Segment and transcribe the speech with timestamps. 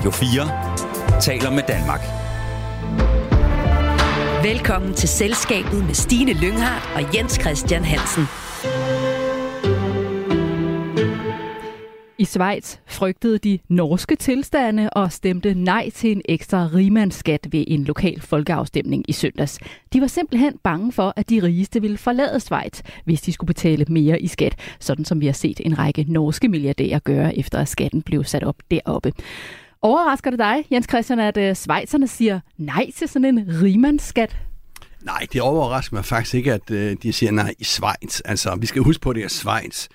[0.00, 2.00] Radio 4 taler med Danmark.
[4.44, 8.22] Velkommen til Selskabet med Stine Lynghardt og Jens Christian Hansen.
[12.18, 17.84] I Schweiz frygtede de norske tilstande og stemte nej til en ekstra rigmandsskat ved en
[17.84, 19.58] lokal folkeafstemning i søndags.
[19.92, 23.84] De var simpelthen bange for, at de rigeste ville forlade Schweiz, hvis de skulle betale
[23.88, 27.68] mere i skat, sådan som vi har set en række norske milliardærer gøre, efter at
[27.68, 29.12] skatten blev sat op deroppe.
[29.82, 34.36] Overrasker det dig, Jens Christian, at uh, Schweizerne siger nej til sådan en rigmandsskat?
[35.02, 38.20] Nej, det overrasker mig faktisk ikke, at uh, de siger nej i Schweiz.
[38.24, 39.88] Altså, vi skal huske på, at det er Schweiz.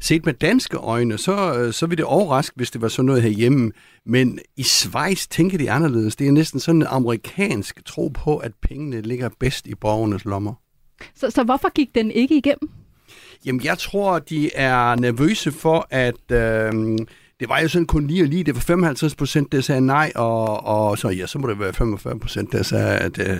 [0.00, 3.22] Set med danske øjne, så, øh, så vil det overraske, hvis det var sådan noget
[3.22, 3.72] herhjemme.
[4.06, 6.16] Men i Schweiz tænker de anderledes.
[6.16, 10.54] Det er næsten sådan en amerikansk tro på, at pengene ligger bedst i borgernes lommer.
[11.14, 12.70] Så, så hvorfor gik den ikke igennem?
[13.46, 16.30] Jamen, jeg tror, de er nervøse for, at...
[16.32, 16.98] Øh,
[17.40, 20.12] det var jo sådan kun lige og lige, det var 55 procent, der sagde nej,
[20.14, 23.38] og, og så ja, så må det være 45 procent, der sagde, at, øh,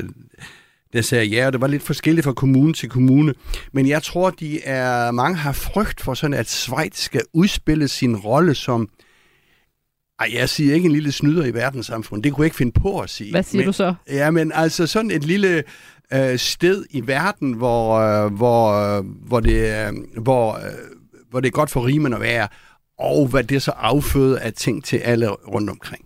[0.92, 3.34] der sagde ja, og det var lidt forskelligt fra kommune til kommune.
[3.72, 8.16] Men jeg tror, de er, mange har frygt for sådan, at Schweiz skal udspille sin
[8.16, 8.88] rolle som,
[10.20, 13.00] ej, jeg siger ikke en lille snyder i verdenssamfundet, det kunne jeg ikke finde på
[13.00, 13.30] at sige.
[13.30, 13.94] Hvad siger men, du så?
[14.08, 15.62] Ja, men altså sådan et lille
[16.12, 20.62] øh, sted i verden, hvor, øh, hvor, øh, hvor, det, øh, hvor, øh,
[21.30, 22.48] hvor det er godt for rimen at være,
[23.00, 26.04] og hvad det så afføder af ting til alle rundt omkring.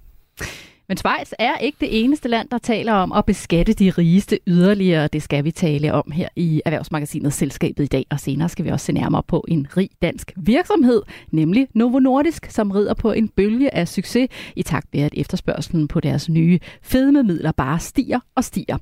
[0.89, 5.09] Men Schweiz er ikke det eneste land, der taler om at beskatte de rigeste yderligere.
[5.09, 8.70] Det skal vi tale om her i Erhvervsmagasinet Selskabet i dag, og senere skal vi
[8.70, 13.29] også se nærmere på en rig dansk virksomhed, nemlig Novo Nordisk, som rider på en
[13.29, 18.45] bølge af succes i takt med, at efterspørgselen på deres nye fedmemidler bare stiger og
[18.45, 18.79] stiger.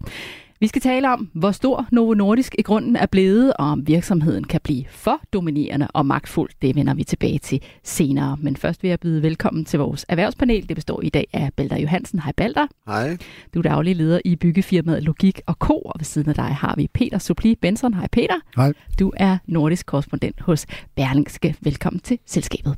[0.63, 4.45] Vi skal tale om, hvor stor Novo Nordisk i grunden er blevet, og om virksomheden
[4.45, 6.51] kan blive for dominerende og magtfuld.
[6.63, 8.37] Det vender vi tilbage til senere.
[8.41, 10.69] Men først vil jeg byde velkommen til vores erhvervspanel.
[10.69, 12.19] Det består i dag af Balder Johansen.
[12.19, 12.67] Hej Balder.
[12.87, 13.17] Hej.
[13.55, 15.79] Du er daglig leder i byggefirmaet Logik og Co.
[15.79, 17.95] Og ved siden af dig har vi Peter Supli Benson.
[17.95, 18.37] Hej Peter.
[18.57, 18.73] Hej.
[18.99, 20.67] Du er nordisk korrespondent hos
[20.97, 21.55] Berlingske.
[21.61, 22.77] Velkommen til selskabet.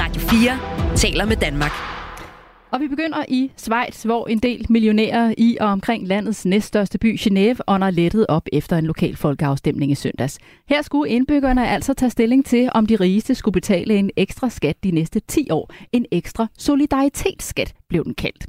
[0.00, 1.99] Radio 4 taler med Danmark.
[2.72, 7.16] Og vi begynder i Schweiz, hvor en del millionærer i og omkring landets næststørste by,
[7.20, 10.38] Genève, ånder lettet op efter en lokal folkeafstemning i søndags.
[10.68, 14.84] Her skulle indbyggerne altså tage stilling til, om de rigeste skulle betale en ekstra skat
[14.84, 15.72] de næste 10 år.
[15.92, 18.46] En ekstra solidaritetsskat blev den kaldt.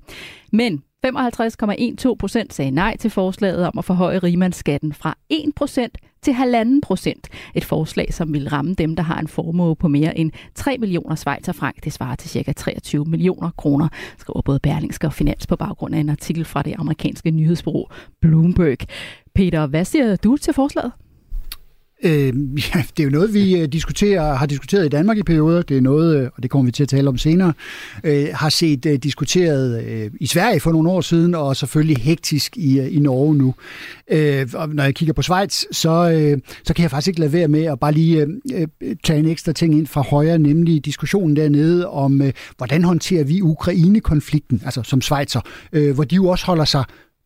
[0.51, 6.31] Men 55,12 procent sagde nej til forslaget om at forhøje rimandsskatten fra 1 procent til
[6.31, 7.27] 1,5 procent.
[7.55, 11.15] Et forslag, som vil ramme dem, der har en formue på mere end 3 millioner
[11.15, 11.75] schweizerfranc.
[11.83, 12.51] Det svarer til ca.
[12.51, 16.75] 23 millioner kroner, skriver både Berlingske og Finans på baggrund af en artikel fra det
[16.77, 17.87] amerikanske nyhedsbureau
[18.21, 18.77] Bloomberg.
[19.35, 20.91] Peter, hvad siger du til forslaget?
[22.03, 22.33] Øh,
[22.75, 25.61] ja, det er jo noget, vi øh, diskuterer, har diskuteret i Danmark i perioder.
[25.61, 27.53] Det er noget, øh, og det kommer vi til at tale om senere,
[28.03, 32.57] øh, har set øh, diskuteret øh, i Sverige for nogle år siden, og selvfølgelig hektisk
[32.57, 33.53] i, øh, i Norge nu.
[34.11, 37.33] Øh, og når jeg kigger på Schweiz, så, øh, så kan jeg faktisk ikke lade
[37.33, 38.67] være med at bare lige øh,
[39.03, 43.41] tage en ekstra ting ind fra højre, nemlig diskussionen dernede om, øh, hvordan håndterer vi
[43.41, 45.41] Ukraine-konflikten, altså som Schweizer,
[45.73, 46.83] øh, hvor de jo også holder sig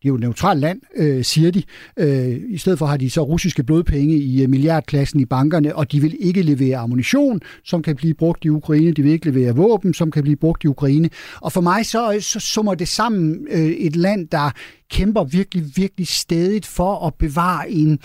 [0.08, 1.64] er jo et neutralt land, øh, siger de.
[1.98, 5.92] Øh, I stedet for har de så russiske blodpenge i øh, milliardklassen i bankerne, og
[5.92, 8.92] de vil ikke levere ammunition, som kan blive brugt i Ukraine.
[8.92, 11.10] De vil ikke levere våben, som kan blive brugt i Ukraine.
[11.42, 14.52] Og for mig så, øh, så summer det sammen øh, et land, der
[14.92, 18.00] kæmper virkelig, virkelig stedigt for at bevare en,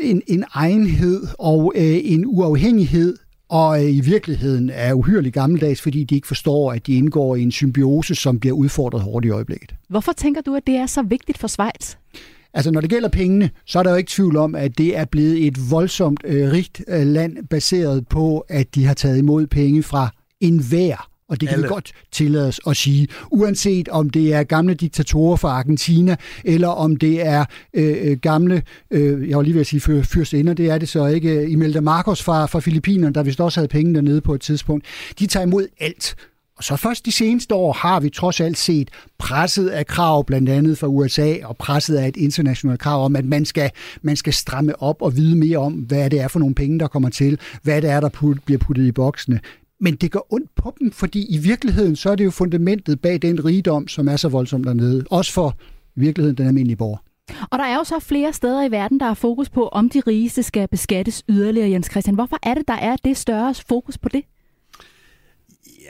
[0.00, 3.16] en, en egenhed og øh, en uafhængighed
[3.52, 7.52] og i virkeligheden er uhyrligt gammeldags, fordi de ikke forstår, at de indgår i en
[7.52, 9.74] symbiose, som bliver udfordret hårdt i øjeblikket.
[9.88, 11.96] Hvorfor tænker du, at det er så vigtigt for Schweiz?
[12.54, 15.04] Altså, når det gælder pengene, så er der jo ikke tvivl om, at det er
[15.04, 19.82] blevet et voldsomt øh, rigt øh, land, baseret på, at de har taget imod penge
[19.82, 20.08] fra
[20.40, 21.62] enhver og det kan Alle.
[21.62, 26.68] vi godt tillade os at sige, uanset om det er gamle diktatorer fra Argentina, eller
[26.68, 27.44] om det er
[27.74, 31.06] øh, gamle, øh, jeg var lige ved at sige fyr, fyrstinder, det er det så
[31.06, 34.86] ikke, Imelda Marcos fra, fra Filippinerne, der vist også havde penge dernede på et tidspunkt.
[35.18, 36.16] De tager imod alt.
[36.56, 40.48] Og så først de seneste år har vi trods alt set presset af krav, blandt
[40.48, 43.70] andet fra USA, og presset af et internationalt krav om, at man skal,
[44.02, 46.88] man skal stramme op og vide mere om, hvad det er for nogle penge, der
[46.88, 49.40] kommer til, hvad det er, der put, bliver puttet i boksene.
[49.82, 53.22] Men det gør ondt på dem, fordi i virkeligheden, så er det jo fundamentet bag
[53.22, 55.04] den rigdom, som er så voldsom dernede.
[55.10, 55.56] Også for
[55.96, 56.98] i virkeligheden den almindelige borger.
[57.50, 60.00] Og der er jo så flere steder i verden, der er fokus på, om de
[60.00, 62.14] rigeste skal beskattes yderligere, Jens Christian.
[62.14, 64.24] Hvorfor er det, der er det større fokus på det?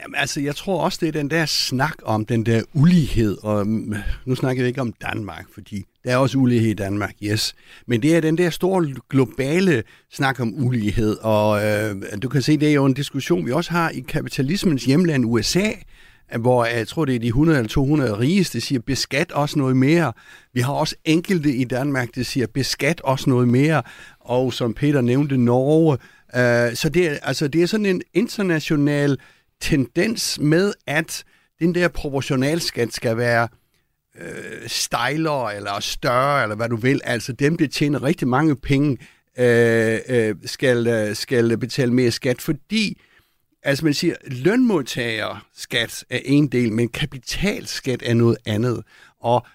[0.02, 3.66] Jamen altså, jeg tror også, det er den der snak om den der ulighed, og
[3.66, 3.94] mm,
[4.26, 7.54] nu snakker vi ikke om Danmark, fordi der er også ulighed i Danmark, yes.
[7.86, 9.82] Men det er den der store globale
[10.12, 13.70] snak om ulighed, og øh, du kan se, det er jo en diskussion, vi også
[13.70, 15.70] har i kapitalismens hjemland USA,
[16.38, 19.76] hvor jeg tror, det er de 100 eller 200 rigeste, der siger, beskat også noget
[19.76, 20.12] mere.
[20.52, 23.82] Vi har også enkelte i Danmark, der siger, beskat også noget mere.
[24.20, 25.98] Og som Peter nævnte, Norge.
[26.36, 29.18] Øh, så det er, altså, det er sådan en international
[29.60, 31.24] tendens med, at
[31.60, 33.48] den der proportionalskat skal være
[34.20, 37.00] øh, stejlere eller større, eller hvad du vil.
[37.04, 38.98] Altså dem, der tjener rigtig mange penge,
[39.38, 43.00] øh, øh, skal, øh, skal betale mere skat, fordi
[43.62, 48.82] altså man siger, lønmodtagerskat er en del, men kapitalskat er noget andet.
[49.20, 49.46] Og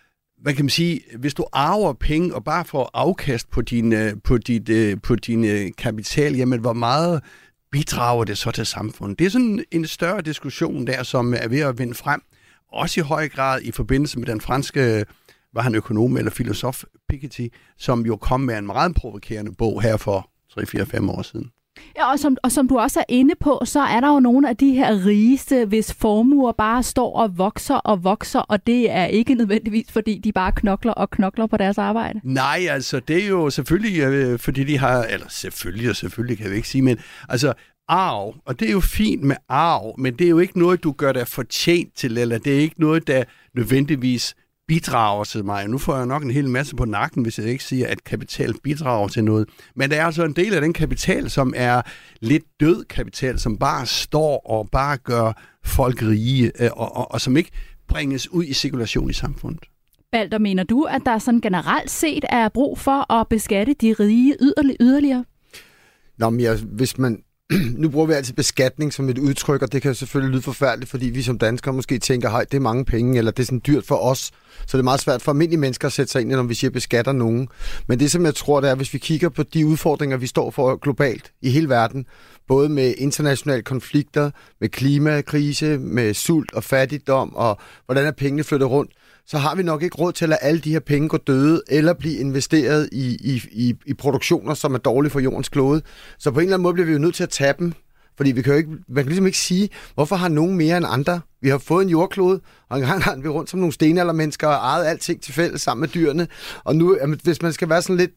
[0.41, 4.13] hvad kan man sige, hvis du arver penge og bare får afkast på din, øh,
[4.23, 7.23] på dit, øh, på din kapital, jamen hvor meget
[7.71, 9.19] bidrager det så til samfundet?
[9.19, 12.21] Det er sådan en større diskussion der, som er ved at vinde frem,
[12.71, 15.05] også i høj grad i forbindelse med den franske,
[15.53, 17.47] var han økonom eller filosof, Piketty,
[17.77, 20.29] som jo kom med en meget provokerende bog her for
[20.59, 21.51] 3-4-5 år siden.
[21.97, 24.49] Ja, og som, og som du også er inde på, så er der jo nogle
[24.49, 29.05] af de her rigeste, hvis formuer bare står og vokser og vokser, og det er
[29.05, 32.21] ikke nødvendigvis, fordi de bare knokler og knokler på deres arbejde.
[32.23, 36.51] Nej, altså det er jo selvfølgelig, øh, fordi de har, eller selvfølgelig og selvfølgelig kan
[36.51, 36.97] vi ikke sige, men
[37.29, 37.53] altså
[37.87, 40.91] arv, og det er jo fint med arv, men det er jo ikke noget, du
[40.91, 43.23] gør dig fortjent til, eller det er ikke noget, der
[43.53, 44.35] nødvendigvis
[44.67, 45.67] bidrager til mig.
[45.67, 48.53] Nu får jeg nok en hel masse på nakken, hvis jeg ikke siger, at kapital
[48.63, 49.49] bidrager til noget.
[49.75, 51.81] Men der er altså en del af den kapital, som er
[52.21, 55.33] lidt død kapital, som bare står og bare gør
[55.65, 57.51] folk rige, øh, og, og, og som ikke
[57.87, 59.63] bringes ud i cirkulation i samfundet.
[60.11, 64.35] Balder, mener du, at der sådan generelt set er brug for at beskatte de rige
[64.79, 65.25] yderligere?
[66.17, 67.23] Nå, men ja, hvis man
[67.81, 71.05] nu bruger vi altid beskatning som et udtryk, og det kan selvfølgelig lyde forfærdeligt, fordi
[71.05, 73.85] vi som danskere måske tænker, hej, det er mange penge, eller det er sådan dyrt
[73.85, 74.31] for os.
[74.65, 76.71] Så det er meget svært for almindelige mennesker at sætte sig ind når vi siger
[76.71, 77.47] beskatter nogen.
[77.87, 80.51] Men det, som jeg tror, det er, hvis vi kigger på de udfordringer, vi står
[80.51, 82.05] for globalt i hele verden,
[82.47, 88.69] både med internationale konflikter, med klimakrise, med sult og fattigdom, og hvordan er pengene flyttet
[88.69, 88.91] rundt,
[89.27, 91.61] så har vi nok ikke råd til at lade alle de her penge gå døde,
[91.67, 95.81] eller blive investeret i, i, i, i produktioner, som er dårlige for jordens klode.
[96.19, 97.73] Så på en eller anden måde bliver vi jo nødt til at tage dem,
[98.17, 100.85] fordi vi kan jo ikke, man kan ligesom ikke sige, hvorfor har nogen mere end
[100.89, 101.21] andre?
[101.41, 104.85] Vi har fået en jordklode, og engang har vi rundt som nogle stenaldermennesker og ejet
[104.85, 106.27] alting til fælles sammen med dyrene.
[106.63, 108.11] Og nu, jamen, hvis man skal være sådan lidt...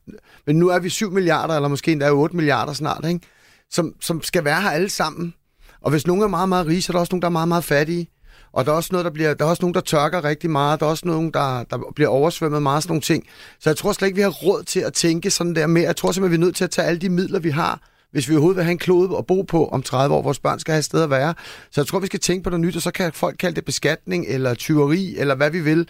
[0.47, 3.21] Men nu er vi 7 milliarder, eller måske endda 8 milliarder snart, ikke?
[3.71, 5.35] Som, som skal være her alle sammen.
[5.81, 7.49] Og hvis nogen er meget, meget rige, så er der også nogen, der er meget,
[7.49, 8.09] meget fattige.
[8.53, 10.81] Og der er også noget, der bliver, der er også nogen, der tørker rigtig meget.
[10.81, 13.27] Der er også nogen, der, der bliver oversvømmet meget sådan nogle ting.
[13.61, 15.85] Så jeg tror slet ikke, vi har råd til at tænke sådan der mere.
[15.85, 17.81] Jeg tror simpelthen, vi er nødt til at tage alle de midler, vi har,
[18.13, 20.59] hvis vi overhovedet vil have en klode at bo på om 30 år, vores børn
[20.59, 21.35] skal have et sted at være.
[21.71, 23.65] Så jeg tror, vi skal tænke på noget nyt, og så kan folk kalde det
[23.65, 25.89] beskatning eller tyveri, eller hvad vi vil.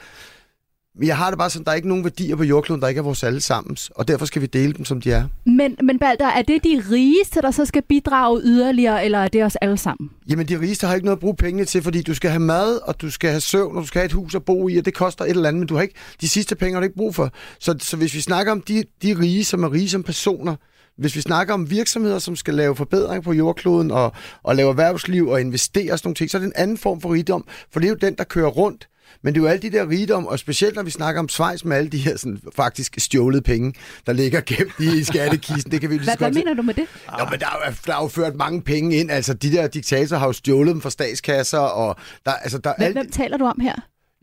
[1.02, 3.02] Jeg har det bare sådan, der er ikke nogen værdier på jordkloden, der ikke er
[3.02, 5.24] vores allesammens, og derfor skal vi dele dem, som de er.
[5.46, 9.44] Men, men Balder, er det de rigeste, der så skal bidrage yderligere, eller er det
[9.44, 10.10] os alle sammen?
[10.28, 12.78] Jamen, de rigeste har ikke noget at bruge pengene til, fordi du skal have mad,
[12.88, 14.84] og du skal have søvn, og du skal have et hus at bo i, og
[14.84, 16.96] det koster et eller andet, men du har ikke, de sidste penge har du ikke
[16.96, 17.30] brug for.
[17.60, 20.56] Så, så hvis vi snakker om de, de rige, som er rige som personer,
[20.98, 25.28] hvis vi snakker om virksomheder, som skal lave forbedring på jordkloden og, og lave erhvervsliv
[25.28, 27.86] og investere sådan nogle ting, så er det en anden form for rigdom, for det
[27.86, 28.88] er jo den, der kører rundt.
[29.22, 31.64] Men det er jo alle de der rigdom, og specielt når vi snakker om Schweiz
[31.64, 33.74] med alle de her sådan, faktisk stjålede penge,
[34.06, 35.72] der ligger gemt i skattekisten.
[35.72, 36.86] Det kan vi hvad, hvad mener du med det?
[37.20, 39.10] Jo, men der er, der er jo ført mange penge ind.
[39.10, 41.58] Altså, de der diktatorer har jo stjålet dem fra statskasser.
[41.58, 42.96] Og der, altså, der, hvem, alt...
[42.96, 43.74] hvem taler du om her?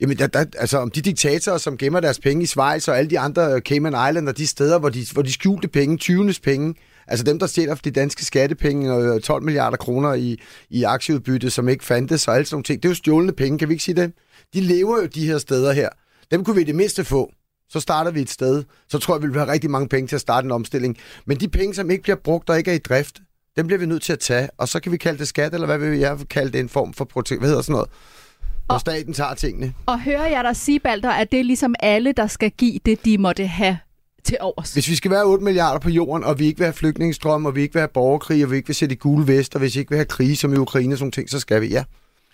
[0.02, 3.10] Jamen, der, der, altså om de diktatorer, som gemmer deres penge i Schweiz, og alle
[3.10, 6.34] de andre Cayman Islands, de steder, hvor de, hvor de skjulte penge, 20.
[6.44, 6.76] penge,
[7.08, 11.70] Altså dem, der stjæler de danske skattepenge og 12 milliarder kroner i, i aktieudbytte, som
[11.70, 13.84] ikke fandtes og alt sådan nogle ting, det er jo stjålne penge, kan vi ikke
[13.84, 14.12] sige det?
[14.54, 15.90] De lever jo de her steder her.
[16.32, 17.32] Dem kunne vi det mindste få.
[17.70, 18.64] Så starter vi et sted.
[18.90, 20.98] Så tror jeg, vi vil have rigtig mange penge til at starte en omstilling.
[21.26, 23.20] Men de penge, som ikke bliver brugt og ikke er i drift,
[23.58, 24.50] dem bliver vi nødt til at tage.
[24.58, 26.94] Og så kan vi kalde det skat, eller hvad vil jeg kalde det, en form
[26.94, 27.90] for protek- hvad hedder sådan noget?
[28.70, 29.74] Når og, staten tager tingene.
[29.86, 33.06] Og hører jeg dig sige, Balder, at det er ligesom alle, der skal give det,
[33.06, 33.78] de måtte have
[34.24, 34.74] til overs.
[34.74, 37.56] Hvis vi skal være 8 milliarder på jorden, og vi ikke vil have flygtningestrøm, og
[37.56, 39.76] vi ikke vil have borgerkrig, og vi ikke vil sætte i gule vest, og hvis
[39.76, 41.84] vi ikke vil have krig som i Ukraine og sådan ting, så skal vi, ja.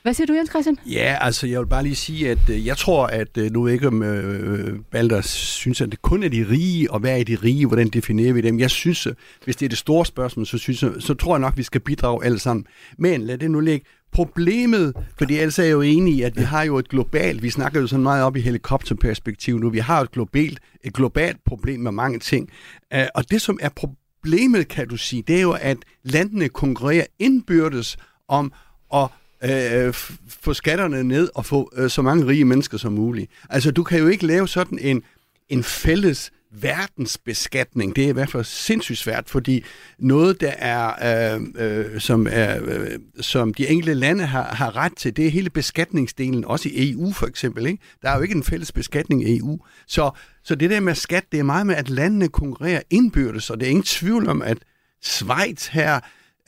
[0.04, 0.78] Hvad siger du, Jens Christian?
[0.86, 3.88] Ja, altså jeg vil bare lige sige, at øh, jeg tror, at øh, nu ikke
[3.88, 7.68] om øh, Balder synes, at det kun er de rige, og hvad er de rige,
[7.68, 8.60] hvordan definerer vi dem?
[8.60, 9.14] Jeg synes, øh,
[9.44, 12.26] hvis det er det store spørgsmål, så, synes så tror jeg nok, vi skal bidrage
[12.26, 12.66] alle sammen.
[12.98, 13.86] Men lad det nu ligge.
[14.14, 17.50] Problemet, fordi ellers er jeg jo enig i, at vi har jo et globalt, vi
[17.50, 21.80] snakker jo sådan meget op i helikopterperspektiv nu, vi har et globalt, et globalt problem
[21.80, 22.50] med mange ting.
[22.96, 27.06] Uh, og det, som er problemet, kan du sige, det er jo, at landene konkurrerer
[27.20, 28.54] indbyrdes om
[28.94, 29.08] at
[29.44, 29.94] øh,
[30.28, 33.32] få skatterne ned og få øh, så mange rige mennesker som muligt.
[33.50, 35.04] Altså, du kan jo ikke lave sådan en,
[35.50, 36.32] en fælles
[36.62, 39.64] verdensbeskatning, det er i hvert fald sindssygt svært, fordi
[40.00, 44.98] noget, der er, øh, øh, som, er øh, som de enkelte lande har, har ret
[44.98, 47.66] til, det er hele beskatningsdelen, også i EU for eksempel.
[47.66, 47.84] Ikke?
[48.02, 49.60] Der er jo ikke en fælles beskatning i EU.
[49.88, 50.12] Så,
[50.44, 53.66] så det der med skat, det er meget med, at landene konkurrerer indbyrdes, og det
[53.66, 54.58] er ingen tvivl om, at
[55.02, 56.00] Schweiz her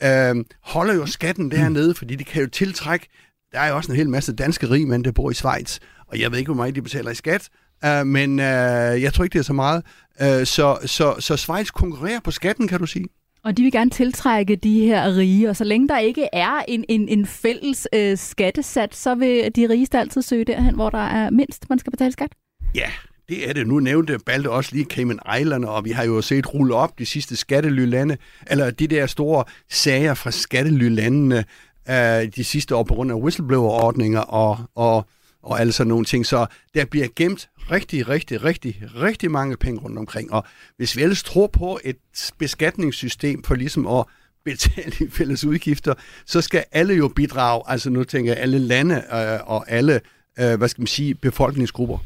[0.02, 3.08] øh, holder jo skatten dernede, fordi de kan jo tiltrække,
[3.52, 6.30] der er jo også en hel masse danske rigmænd, der bor i Schweiz, og jeg
[6.30, 7.48] ved ikke, hvor meget de betaler i skat,
[7.84, 9.82] Uh, men uh, jeg tror ikke, det er så meget.
[10.20, 13.06] Uh, så, så, så Schweiz konkurrerer på skatten, kan du sige.
[13.46, 16.84] Og de vil gerne tiltrække de her rige, og så længe der ikke er en,
[16.88, 21.30] en, en fælles øh, skattesat, så vil de rigeste altid søge derhen, hvor der er
[21.30, 22.32] mindst, man skal betale skat?
[22.74, 22.90] Ja,
[23.28, 23.66] det er det.
[23.66, 27.06] Nu nævnte Balte også lige Cayman Island, og vi har jo set rulle op de
[27.06, 28.16] sidste skattelylande,
[28.46, 31.44] eller de der store sager fra skattelylandene
[31.88, 31.94] uh,
[32.36, 35.06] de sidste år på grund af whistleblower-ordninger og, og
[35.46, 36.26] og alle sådan nogle ting.
[36.26, 40.32] Så der bliver gemt rigtig, rigtig, rigtig, rigtig mange penge rundt omkring.
[40.32, 40.44] Og
[40.76, 41.96] hvis vi ellers tror på et
[42.38, 44.04] beskatningssystem for ligesom at
[44.44, 45.94] betale de fælles udgifter,
[46.26, 50.00] så skal alle jo bidrage, altså nu tænker jeg alle lande øh, og alle,
[50.40, 51.98] øh, hvad skal man sige, befolkningsgrupper.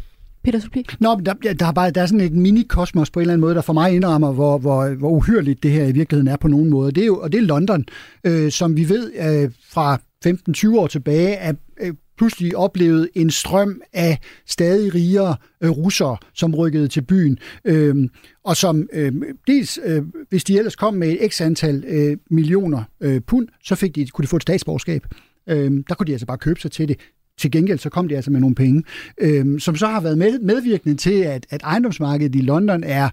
[0.45, 0.87] Peter Supli?
[1.01, 3.55] Nå, der, der, er bare, der er sådan et mini-kosmos på en eller anden måde,
[3.55, 6.71] der for mig indrammer, hvor, hvor, hvor uhyrligt det her i virkeligheden er på nogen
[6.71, 6.93] måde.
[6.93, 7.85] Det er jo, og det er London,
[8.25, 13.81] øh, som vi ved øh, fra 15-20 år tilbage er øh, pludselig oplevede en strøm
[13.93, 17.97] af stadig rigere øh, russere, som rykkede til byen, øh,
[18.45, 19.13] og som øh,
[19.47, 23.75] dels, øh, hvis de ellers kom med et x antal øh, millioner øh, pund, så
[23.75, 25.07] fik de, kunne de få et statsborgerskab.
[25.47, 26.97] Øh, der kunne de altså bare købe sig til det.
[27.41, 28.83] Til gengæld så kom de altså med nogle penge,
[29.21, 33.09] øh, som så har været med, medvirkende til, at, at ejendomsmarkedet i London er,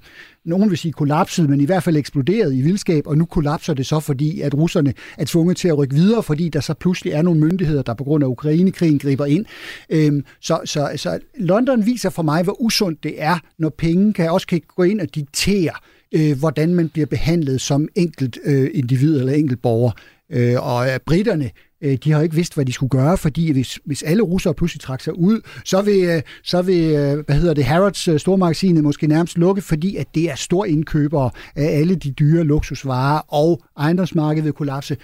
[0.45, 3.85] nogen vil sige kollapset, men i hvert fald eksploderet i vildskab, og nu kollapser det
[3.85, 7.21] så, fordi at russerne er tvunget til at rykke videre, fordi der så pludselig er
[7.21, 9.45] nogle myndigheder, der på grund af Ukrainekrigen griber ind.
[9.89, 14.31] Øh, så, så, så London viser for mig, hvor usundt det er, når penge kan
[14.31, 15.71] også kan gå ind og diktere,
[16.11, 19.91] øh, hvordan man bliver behandlet som enkelt øh, individ eller enkelt borger.
[20.29, 23.51] Øh, og øh, briterne britterne Øh, de har ikke vidst, hvad de skulle gøre, fordi
[23.51, 27.35] hvis, hvis alle russere pludselig trak sig ud, så vil, øh, så vil øh, hvad
[27.35, 31.79] hedder det, Harrods øh, stormagasinet måske nærmest lukke, fordi at det er stor indkøbere af
[31.79, 34.97] alle de dyre luksusvarer, og ejendomsmarkedet vil kollapse.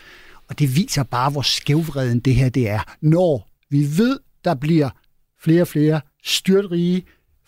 [0.50, 2.96] Og det viser bare, hvor skævvreden det her det er.
[3.02, 4.90] Når vi ved, der bliver
[5.44, 7.04] flere og flere styrtrige,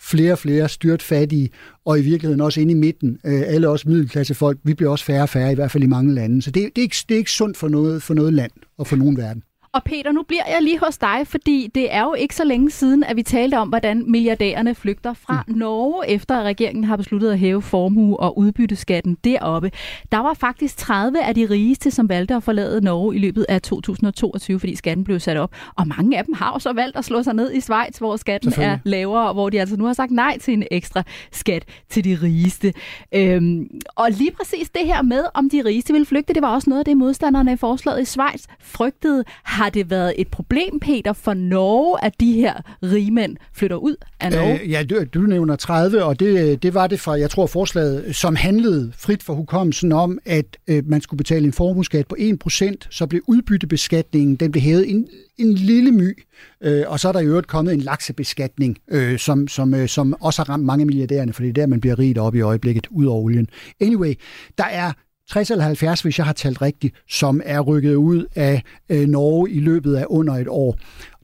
[0.05, 1.49] flere og flere styrt fattige,
[1.85, 5.21] og i virkeligheden også inde i midten, øh, alle os middelklassefolk, vi bliver også færre
[5.21, 6.41] og færre, i hvert fald i mange lande.
[6.41, 8.87] Så det, det, er, ikke, det er ikke sundt for noget, for noget land og
[8.87, 9.43] for nogen verden.
[9.75, 12.71] Og Peter, nu bliver jeg lige hos dig, fordi det er jo ikke så længe
[12.71, 15.57] siden, at vi talte om, hvordan milliardærerne flygter fra mm.
[15.57, 19.71] Norge, efter at regeringen har besluttet at hæve formue- og udbytteskatten deroppe.
[20.11, 23.61] Der var faktisk 30 af de rigeste, som valgte at forlade Norge i løbet af
[23.61, 25.55] 2022, fordi skatten blev sat op.
[25.75, 28.15] Og mange af dem har jo så valgt at slå sig ned i Schweiz, hvor
[28.15, 31.65] skatten er lavere, og hvor de altså nu har sagt nej til en ekstra skat
[31.89, 32.73] til de rigeste.
[33.15, 36.69] Øhm, og lige præcis det her med, om de rigeste vil flygte, det var også
[36.69, 39.23] noget af det, modstanderne i forslaget i Schweiz frygtede.
[39.43, 42.53] Har har det været et problem, Peter, for Norge, at de her
[42.83, 44.61] rigmænd flytter ud af Norge?
[44.61, 47.47] Øh, ja, du, du nævner 30, og det, øh, det var det fra, jeg tror,
[47.47, 52.15] forslaget, som handlede frit for hukommelsen om, at øh, man skulle betale en formueskat på
[52.19, 55.07] 1%, så blev udbyttebeskatningen, den blev hævet en,
[55.37, 56.23] en lille my,
[56.61, 60.15] øh, og så er der i øvrigt kommet en laksebeskatning, øh, som, som, øh, som
[60.21, 62.87] også har ramt mange milliardærerne, for det er der, man bliver rigt op i øjeblikket,
[62.91, 63.47] ud over olien.
[63.81, 64.13] Anyway,
[64.57, 64.91] der er
[65.29, 69.51] 60 eller 70, hvis jeg har talt rigtigt, som er rykket ud af øh, Norge
[69.51, 70.79] i løbet af under et år.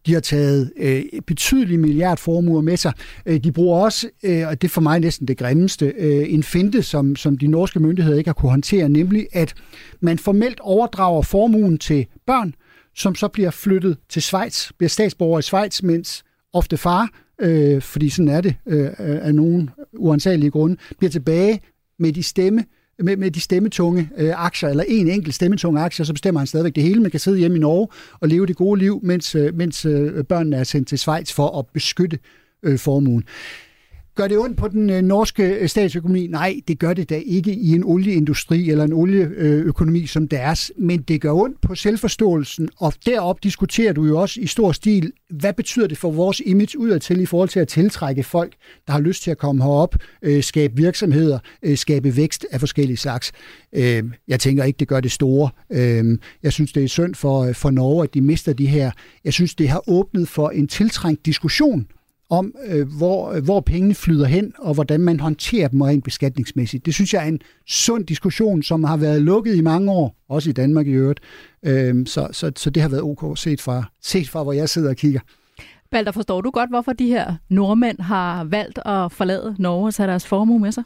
[0.05, 2.93] De har taget øh, betydelige milliardformuer med sig.
[3.25, 6.43] Øh, de bruger også, øh, og det er for mig næsten det grimmeste, øh, en
[6.43, 9.53] finte, som, som de norske myndigheder ikke har kunne håndtere, nemlig at
[9.99, 12.55] man formelt overdrager formuen til børn,
[12.95, 17.09] som så bliver flyttet til Schweiz, bliver statsborger i Schweiz, mens ofte far,
[17.41, 21.61] øh, fordi sådan er det øh, af nogen uansagelige grunde, bliver tilbage
[21.99, 22.65] med de stemme,
[23.03, 26.75] med, med de stemmetunge øh, aktier, eller en enkelt stemmetunge aktie, så bestemmer han stadigvæk
[26.75, 27.01] det hele.
[27.01, 27.87] Man kan sidde hjemme i Norge
[28.19, 31.59] og leve det gode liv, mens, øh, mens øh, børnene er sendt til Schweiz for
[31.59, 32.19] at beskytte
[32.63, 33.23] øh, formuen.
[34.15, 36.27] Gør det ondt på den øh, norske øh, statsøkonomi?
[36.27, 41.01] Nej, det gør det da ikke i en olieindustri eller en olieøkonomi som deres, men
[41.01, 45.53] det gør ondt på selvforståelsen, og derop diskuterer du jo også i stor stil, hvad
[45.53, 48.53] betyder det for vores image udadtil i forhold til at tiltrække folk,
[48.87, 52.97] der har lyst til at komme herop, øh, skabe virksomheder, øh, skabe vækst af forskellige
[52.97, 53.31] slags.
[53.75, 55.49] Øh, jeg tænker ikke, det gør det store.
[56.43, 58.91] Jeg synes, det er synd for, for Norge, at de mister de her.
[59.23, 61.87] Jeg synes, det har åbnet for en tiltrængt diskussion
[62.31, 66.85] om, øh, hvor, hvor pengene flyder hen, og hvordan man håndterer dem rent beskatningsmæssigt.
[66.85, 70.49] Det synes jeg er en sund diskussion, som har været lukket i mange år, også
[70.49, 71.19] i Danmark i øvrigt.
[71.65, 74.89] Øh, så, så, så det har været ok set fra, set fra, hvor jeg sidder
[74.89, 75.19] og kigger.
[75.91, 80.07] Balder, forstår du godt, hvorfor de her nordmænd har valgt at forlade Norge og tage
[80.07, 80.83] deres formue med sig?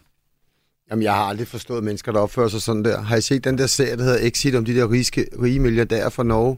[0.91, 3.01] Jamen, jeg har aldrig forstået mennesker, der opfører sig sådan der.
[3.01, 6.09] Har I set den der serie, der hedder Exit, om de der rige, rige milliardærer
[6.09, 6.57] fra Norge?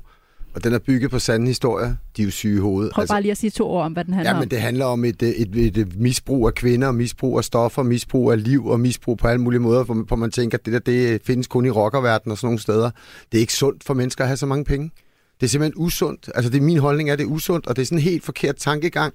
[0.57, 1.95] Og den er bygget på sande historier.
[2.17, 2.91] De er jo syge i hovedet.
[2.93, 4.61] Prøv altså, bare lige at sige to ord om, hvad den handler ja, men det
[4.61, 8.67] handler om et, et, et, et misbrug af kvinder, misbrug af stoffer, misbrug af liv
[8.67, 11.21] og misbrug på alle mulige måder, hvor man, hvor man tænker, at det der det
[11.25, 12.91] findes kun i rockerverdenen og sådan nogle steder.
[13.31, 14.91] Det er ikke sundt for mennesker at have så mange penge.
[15.39, 16.29] Det er simpelthen usundt.
[16.35, 18.23] Altså, det er min holdning, at det er usundt, og det er sådan en helt
[18.23, 19.13] forkert tankegang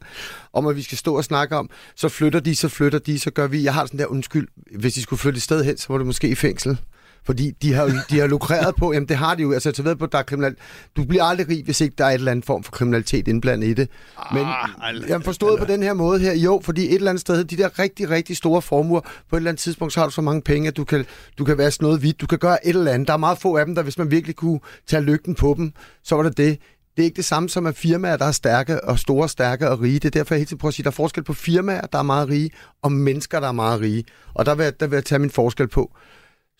[0.53, 3.31] om, at vi skal stå og snakke om, så flytter de, så flytter de, så
[3.31, 3.65] gør vi.
[3.65, 6.07] Jeg har sådan der undskyld, hvis de skulle flytte et sted hen, så var det
[6.07, 6.79] måske i fængsel.
[7.25, 9.97] Fordi de har, de har lukreret på, jamen det har de jo, altså jeg ved
[9.97, 10.57] på, der er kriminal...
[10.97, 13.69] Du bliver aldrig rig, hvis ikke der er et eller andet form for kriminalitet indblandet
[13.69, 13.88] i det.
[14.33, 17.45] Men ah, jeg forstået på den her måde her, jo, fordi et eller andet sted,
[17.45, 20.21] de der rigtig, rigtig store formuer, på et eller andet tidspunkt, så har du så
[20.23, 21.07] mange penge, at du kan,
[21.38, 23.09] du kan være sådan noget hvidt, du kan gøre et eller andet.
[23.09, 25.73] Der er meget få af dem, der hvis man virkelig kunne tage lygten på dem,
[26.05, 26.59] så var det det.
[26.97, 29.81] Det er ikke det samme som at firmaer, der er stærke og store, stærke og
[29.81, 29.95] rige.
[29.95, 31.81] Det er derfor, jeg hele tiden prøver at sige, at der er forskel på firmaer,
[31.81, 32.50] der er meget rige,
[32.83, 34.05] og mennesker, der er meget rige.
[34.35, 35.97] Og der vil, der vil jeg tage min forskel på.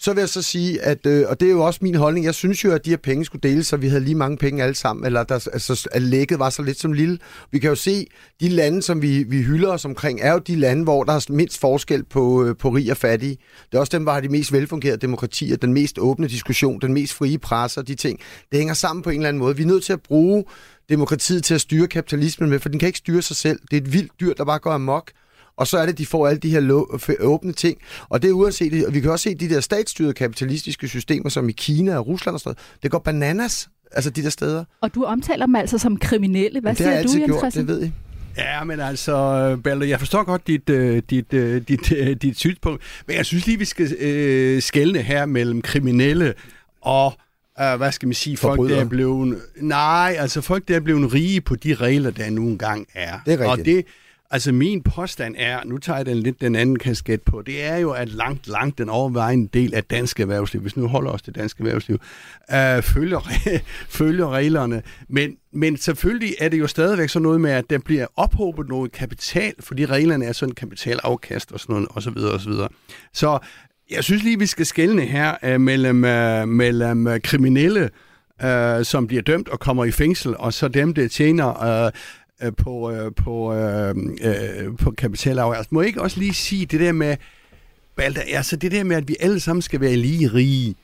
[0.03, 2.35] Så vil jeg så sige, at, øh, og det er jo også min holdning, jeg
[2.35, 4.75] synes jo, at de her penge skulle deles, så vi havde lige mange penge alle
[4.75, 7.19] sammen, eller der, altså, at lægget var så lidt som lille.
[7.51, 8.07] Vi kan jo se,
[8.41, 11.33] de lande, som vi, vi hylder os omkring, er jo de lande, hvor der er
[11.33, 13.37] mindst forskel på, øh, på rig og fattige.
[13.71, 16.95] Det er også dem, der har de mest velfungerede demokratier, den mest åbne diskussion, den
[16.95, 18.21] mest frie presse og de ting.
[18.51, 19.57] Det hænger sammen på en eller anden måde.
[19.57, 20.45] Vi er nødt til at bruge
[20.89, 23.61] demokratiet til at styre kapitalismen med, for den kan ikke styre sig selv.
[23.71, 25.11] Det er et vildt dyr, der bare går amok
[25.57, 26.85] og så er det, de får alle de her
[27.21, 27.79] åbne ting.
[28.09, 31.49] Og det er uanset, og vi kan også se de der statsstyrede kapitalistiske systemer, som
[31.49, 34.65] i Kina og Rusland og sådan noget, det går bananas, altså de der steder.
[34.81, 36.61] Og du omtaler dem altså som kriminelle.
[36.61, 37.93] Hvad siger du, Jens gjort, det ved I.
[38.37, 42.83] Ja, men altså, Balder, jeg forstår godt dit, uh, dit, uh, dit, uh, dit synspunkt,
[43.07, 43.85] men jeg synes lige, vi skal
[44.57, 46.35] uh, skælne her mellem kriminelle
[46.81, 47.13] og
[47.61, 49.39] uh, hvad skal man sige, folk der er blevet...
[49.57, 53.19] Nej, altså folk der er blevet rige på de regler, der nu engang er.
[53.27, 53.61] Det er rigtigt.
[53.61, 53.85] Og det,
[54.33, 57.77] Altså min påstand er, nu tager jeg den lidt den anden kasket på, det er
[57.77, 61.35] jo, at langt, langt den overvejende del af dansk erhvervsliv, hvis nu holder os til
[61.35, 61.99] dansk erhvervsliv,
[62.53, 63.21] øh, følger,
[63.99, 64.83] følger reglerne.
[65.09, 68.93] Men, men selvfølgelig er det jo stadigvæk sådan noget med, at der bliver ophobet noget
[68.93, 72.69] kapital, fordi reglerne er sådan kapitalafkast og sådan noget, og så videre, og så videre.
[73.13, 73.39] Så
[73.91, 77.91] jeg synes lige, vi skal skelne her øh, mellem, øh, mellem øh, kriminelle,
[78.45, 81.93] øh, som bliver dømt og kommer i fængsel, og så dem, der tjener øh,
[82.43, 85.53] øh, på, øh, på, øh, øh, på kapitalarv.
[85.53, 87.17] Altså, må jeg ikke også lige sige det der med,
[87.97, 90.75] Balder, altså det der med, at vi alle sammen skal være lige rige,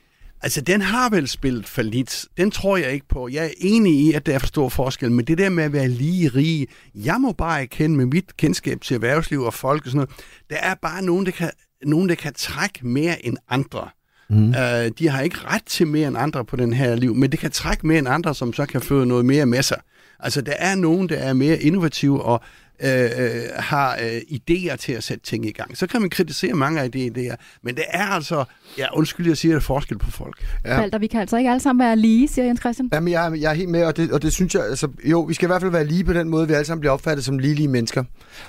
[0.41, 2.25] Altså, den har vel spillet for lidt.
[2.37, 3.29] Den tror jeg ikke på.
[3.31, 5.73] Jeg er enig i, at der er for stor forskel, men det der med at
[5.73, 9.91] være lige rige, jeg må bare erkende med mit kendskab til erhvervsliv og folk og
[9.91, 10.09] sådan noget,
[10.49, 11.51] der er bare nogen, der kan,
[11.83, 13.89] nogen, der kan trække mere end andre.
[14.29, 14.47] Mm.
[14.47, 17.39] Uh, de har ikke ret til mere end andre på den her liv, men det
[17.39, 19.81] kan trække mere end andre, som så kan føre noget mere med sig.
[20.19, 22.41] Altså, der er nogen, der er mere innovative og
[22.83, 25.77] øh, øh, har øh, idéer til at sætte ting i gang.
[25.77, 28.43] Så kan man kritisere mange af de idéer, men det er altså,
[28.77, 30.45] ja, undskyld, jeg siger, det er forskel på folk.
[30.65, 30.79] Ja.
[30.79, 32.89] Valter, vi kan altså ikke alle sammen være lige, siger Jens Christian.
[32.93, 35.33] Jamen, jeg, jeg er helt med, og det, og det synes jeg, altså, jo, vi
[35.33, 37.39] skal i hvert fald være lige på den måde, vi alle sammen bliver opfattet som
[37.39, 38.03] lige, lige mennesker.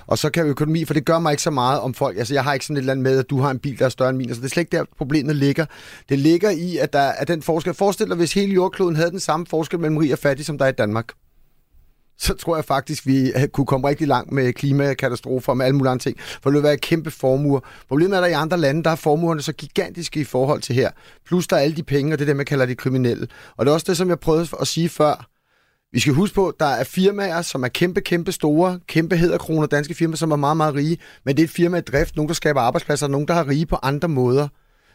[0.07, 2.19] Og så kan vi økonomi, for det gør mig ikke så meget om folk.
[2.19, 3.85] Altså, jeg har ikke sådan et eller andet med, at du har en bil, der
[3.85, 4.29] er større end min.
[4.29, 5.67] Altså, det er slet ikke der, problemet ligger.
[6.09, 7.75] Det ligger i, at der er den forskel.
[7.75, 10.65] Forestil dig, hvis hele jordkloden havde den samme forskel mellem rig og fattig, som der
[10.65, 11.13] er i Danmark
[12.21, 15.91] så tror jeg faktisk, vi kunne komme rigtig langt med klimakatastrofer og med alle mulige
[15.91, 16.17] andre ting.
[16.21, 17.61] For det vil være kæmpe formuer.
[17.89, 20.75] Problemet er, at der i andre lande, der er formuerne så gigantiske i forhold til
[20.75, 20.91] her.
[21.27, 23.29] Plus der er alle de penge, og det er det, man kalder de kriminelle.
[23.57, 25.27] Og det er også det, som jeg prøvede at sige før.
[25.93, 29.67] Vi skal huske på, at der er firmaer, som er kæmpe, kæmpe store, kæmpe hedderkroner,
[29.67, 30.99] danske firmaer, som er meget, meget rige.
[31.25, 33.49] Men det er et firma i drift, nogen, der skaber arbejdspladser, og nogen, der har
[33.49, 34.49] rige på andre måder.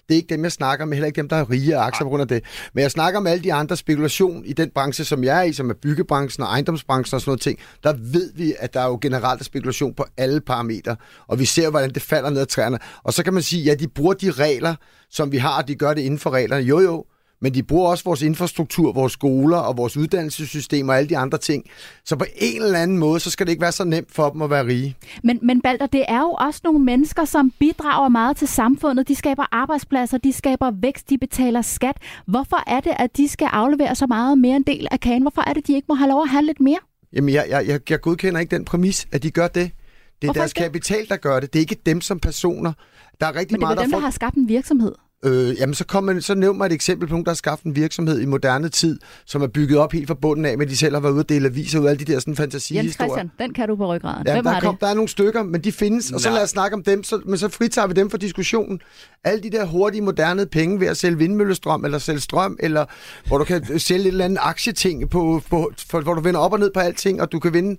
[0.07, 2.09] Det er ikke dem, jeg snakker med, heller ikke dem, der har rige aktier på
[2.09, 2.43] grund af det.
[2.73, 5.53] Men jeg snakker om alle de andre spekulation i den branche, som jeg er i,
[5.53, 7.59] som er byggebranchen og ejendomsbranchen og sådan noget ting.
[7.83, 10.95] Der ved vi, at der er jo generelt spekulation på alle parametre,
[11.27, 12.79] og vi ser, hvordan det falder ned ad træerne.
[13.03, 14.75] Og så kan man sige, ja, de bruger de regler,
[15.09, 16.63] som vi har, og de gør det inden for reglerne.
[16.63, 17.05] Jo, jo,
[17.41, 21.38] men de bruger også vores infrastruktur, vores skoler og vores uddannelsessystem og alle de andre
[21.38, 21.65] ting.
[22.06, 24.41] Så på en eller anden måde, så skal det ikke være så nemt for dem
[24.41, 24.95] at være rige.
[25.24, 29.08] Men, men Balder, det er jo også nogle mennesker, som bidrager meget til samfundet.
[29.08, 31.98] De skaber arbejdspladser, de skaber vækst, de betaler skat.
[32.26, 35.21] Hvorfor er det, at de skal aflevere så meget mere en del af kagen?
[35.21, 36.80] Hvorfor er det, de ikke må have lov at have lidt mere?
[37.13, 39.54] Jamen, jeg, jeg, jeg, jeg godkender ikke den præmis, at de gør det.
[39.54, 41.54] Det er Hvorfor deres kapital, der gør det.
[41.54, 42.74] Det er ikke dem som personer.
[43.21, 44.95] Der er rigtig Men det er meget, dem, der, der har skabt en virksomhed.
[45.25, 47.65] Øh, jamen, så, kom man, så nævn mig et eksempel på nogen, der har skaffet
[47.65, 50.77] en virksomhed i moderne tid, som er bygget op helt fra bunden af, men de
[50.77, 52.83] selv har været ude og dele aviser ud af alle de der sådan fantasihistorier.
[52.83, 54.27] Jens Christian, den kan du på ryggraden.
[54.27, 54.81] Ja, Hvem der, kom, det?
[54.81, 57.21] der er nogle stykker, men de findes, og så lad os snakke om dem, så,
[57.25, 58.79] men så fritager vi dem for diskussionen.
[59.23, 62.85] Alle de der hurtige, moderne penge ved at sælge vindmøllestrøm, eller sælge strøm, eller
[63.27, 66.53] hvor du kan sælge et eller andet aktieting, på, på, for, hvor du vinder op
[66.53, 67.77] og ned på alting, og du kan vinde,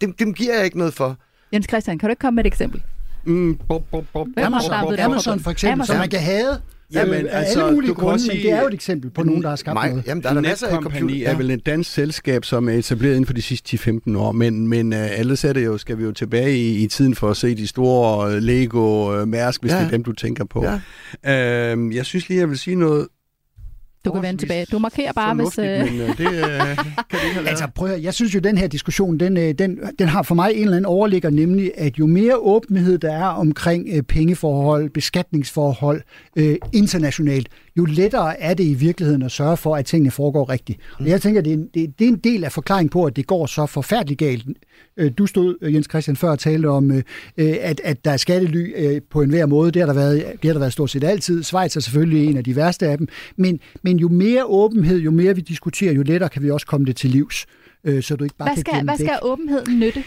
[0.00, 1.16] dem, dem giver jeg ikke noget for.
[1.52, 2.82] Jens Christian, kan du ikke komme med et eksempel?
[3.24, 4.34] Mm, bop, startet bop, det?
[4.98, 5.04] bop.
[5.04, 5.86] Amazon for eksempel, Amazon.
[5.86, 6.58] som man kan have
[6.94, 8.74] Jamen, af altså, alle mulige du kan grunde, også men sige- det er jo et
[8.74, 10.06] eksempel på nogen, der har skabt Mig, noget.
[10.06, 11.28] jamen, der er der masser af computer.
[11.28, 14.68] er vel et dansk selskab, som er etableret inden for de sidste 10-15 år, men,
[14.68, 17.36] men uh, ellers er det jo, skal vi jo tilbage i, i tiden for at
[17.36, 19.78] se de store uh, Lego, uh, Mærsk, hvis Ja.
[19.78, 20.64] det er dem, du tænker på.
[21.24, 21.74] Ja.
[21.76, 23.06] Uh, jeg synes lige, jeg vil sige noget
[24.04, 24.66] Du kan vende tilbage.
[24.72, 25.58] Du markerer bare, hvis...
[25.58, 28.58] Øh, men uh, det uh, kan ikke have Altså prøv at, jeg synes jo, den
[28.58, 31.98] her diskussion, den, øh, den, den har for mig en eller anden overligger, nemlig at
[31.98, 36.02] jo mere åbenhed der er omkring øh, pengeforhold, beskatningsforhold
[36.36, 40.78] øh, internationalt, jo lettere er det i virkeligheden at sørge for, at tingene foregår rigtigt.
[40.98, 43.16] Og jeg tænker, det er, en, det, det er en del af forklaringen på, at
[43.16, 44.44] det går så forfærdeligt galt.
[44.96, 47.02] Øh, Du stod, Jens Christian, før og talte om, øh,
[47.36, 49.72] øh, at, at der er skattely på enhver måde.
[49.72, 51.42] Det har, der været, det har der været stort set altid.
[51.42, 53.08] Schweiz er selvfølgelig en af de værste af dem.
[53.36, 56.86] Men, men jo mere åbenhed, jo mere vi diskuterer, jo lettere kan vi også komme
[56.86, 57.46] det til livs.
[58.00, 60.04] Så du ikke bare hvad kan skal, glemme hvad skal åbenheden nytte?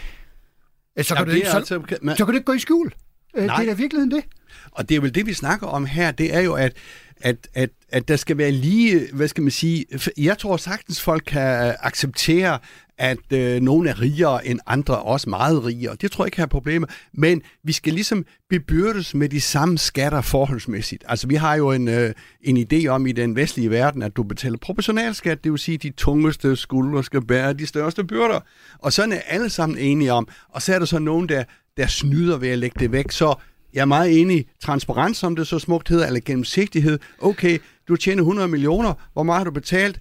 [1.02, 2.54] Så kan, Jamen, du det ikke, er så, altså, man, så kan du ikke gå
[2.54, 2.92] i skjul.
[3.36, 3.56] Øh, Nej.
[3.56, 4.24] Det er da virkeligheden det.
[4.72, 6.74] Og det er vel det, vi snakker om her, det er jo, at,
[7.22, 9.86] at, at, at der skal være lige, hvad skal man sige,
[10.18, 12.60] jeg tror sagtens, folk kan acceptere,
[12.98, 15.96] at øh, nogle er rigere end andre, også meget rigere.
[16.02, 16.88] Det tror jeg ikke har problemer.
[17.14, 21.04] Men vi skal ligesom bebyrdes med de samme skatter forholdsmæssigt.
[21.08, 24.24] Altså vi har jo en, øh, en idé om i den vestlige verden, at du
[24.24, 28.40] betaler proportionalskat, det vil sige, at de tungeste skuldre skal bære de største byrder.
[28.80, 30.28] Og sådan er alle sammen enige om.
[30.50, 31.44] Og så er der så nogen, der,
[31.78, 33.12] der snyder ved at lægge det væk.
[33.12, 33.36] Så
[33.74, 34.46] jeg er meget enig.
[34.64, 37.00] Transparens, som det så smukt hedder, eller gennemsigtighed.
[37.22, 38.94] Okay, du tjener 100 millioner.
[39.14, 40.00] Hvor meget har du betalt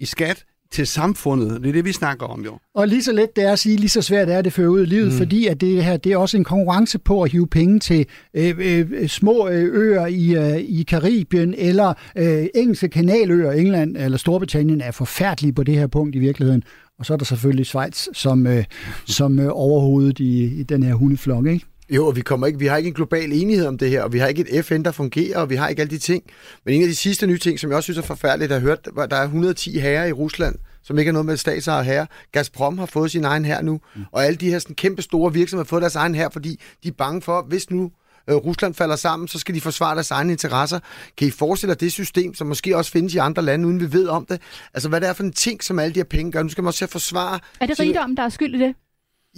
[0.00, 1.62] i skat til samfundet?
[1.62, 2.58] Det er det, vi snakker om jo.
[2.74, 4.82] Og lige så let det er at sige, lige så svært er det føre ud
[4.82, 5.18] i livet, mm.
[5.18, 8.54] fordi at det her det er også en konkurrence på at hive penge til øh,
[8.58, 13.52] øh, små øh, øer i, øh, i Karibien eller øh, engelske kanaløer.
[13.52, 16.62] England eller Storbritannien er forfærdelige på det her punkt i virkeligheden.
[16.98, 18.64] Og så er der selvfølgelig Schweiz som, øh,
[19.18, 21.66] som øh, overhovedet i, i den her hundeflok, ikke?
[21.92, 24.12] Jo, og vi, kommer ikke, vi har ikke en global enighed om det her, og
[24.12, 26.24] vi har ikke et FN, der fungerer, og vi har ikke alle de ting.
[26.64, 28.68] Men en af de sidste nye ting, som jeg også synes er forfærdeligt, at have
[28.68, 32.06] hørt, var, der er 110 herrer i Rusland, som ikke har noget med statsejet herre.
[32.32, 34.04] Gazprom har fået sin egen her nu, mm.
[34.12, 36.88] og alle de her sådan, kæmpe store virksomheder har fået deres egen her, fordi de
[36.88, 37.90] er bange for, hvis nu
[38.30, 40.78] øh, Rusland falder sammen, så skal de forsvare deres egne interesser.
[41.18, 43.92] Kan I forestille jer det system, som måske også findes i andre lande, uden vi
[43.92, 44.40] ved om det?
[44.74, 46.42] Altså, hvad det er for en ting, som alle de her penge gør.
[46.42, 47.38] Nu skal man også forsvare...
[47.60, 48.74] Er det rigdom, der er skyld i det?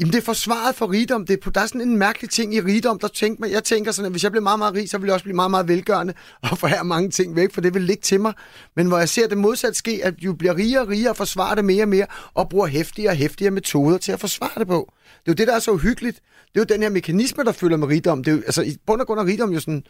[0.01, 1.27] Jamen, det er forsvaret for rigdom.
[1.27, 3.93] Det er, der er sådan en mærkelig ting i rigdom, der tænker man, jeg tænker
[3.93, 5.69] sådan, at hvis jeg bliver meget, meget rig, så vil jeg også blive meget, meget
[5.69, 6.15] velgørende
[6.51, 8.33] og få her mange ting væk, for det vil ligge til mig.
[8.77, 11.55] Men hvor jeg ser det modsat ske, at du bliver rigere og rigere og forsvarer
[11.55, 14.93] det mere og mere, og bruger hæftigere og hæftigere metoder til at forsvare det på.
[15.05, 16.21] Det er jo det, der er så uhyggeligt.
[16.55, 18.25] Det er jo den her mekanisme, der følger med rigdom.
[18.25, 19.85] Det er jo, altså, i bund og grund er rigdom jo sådan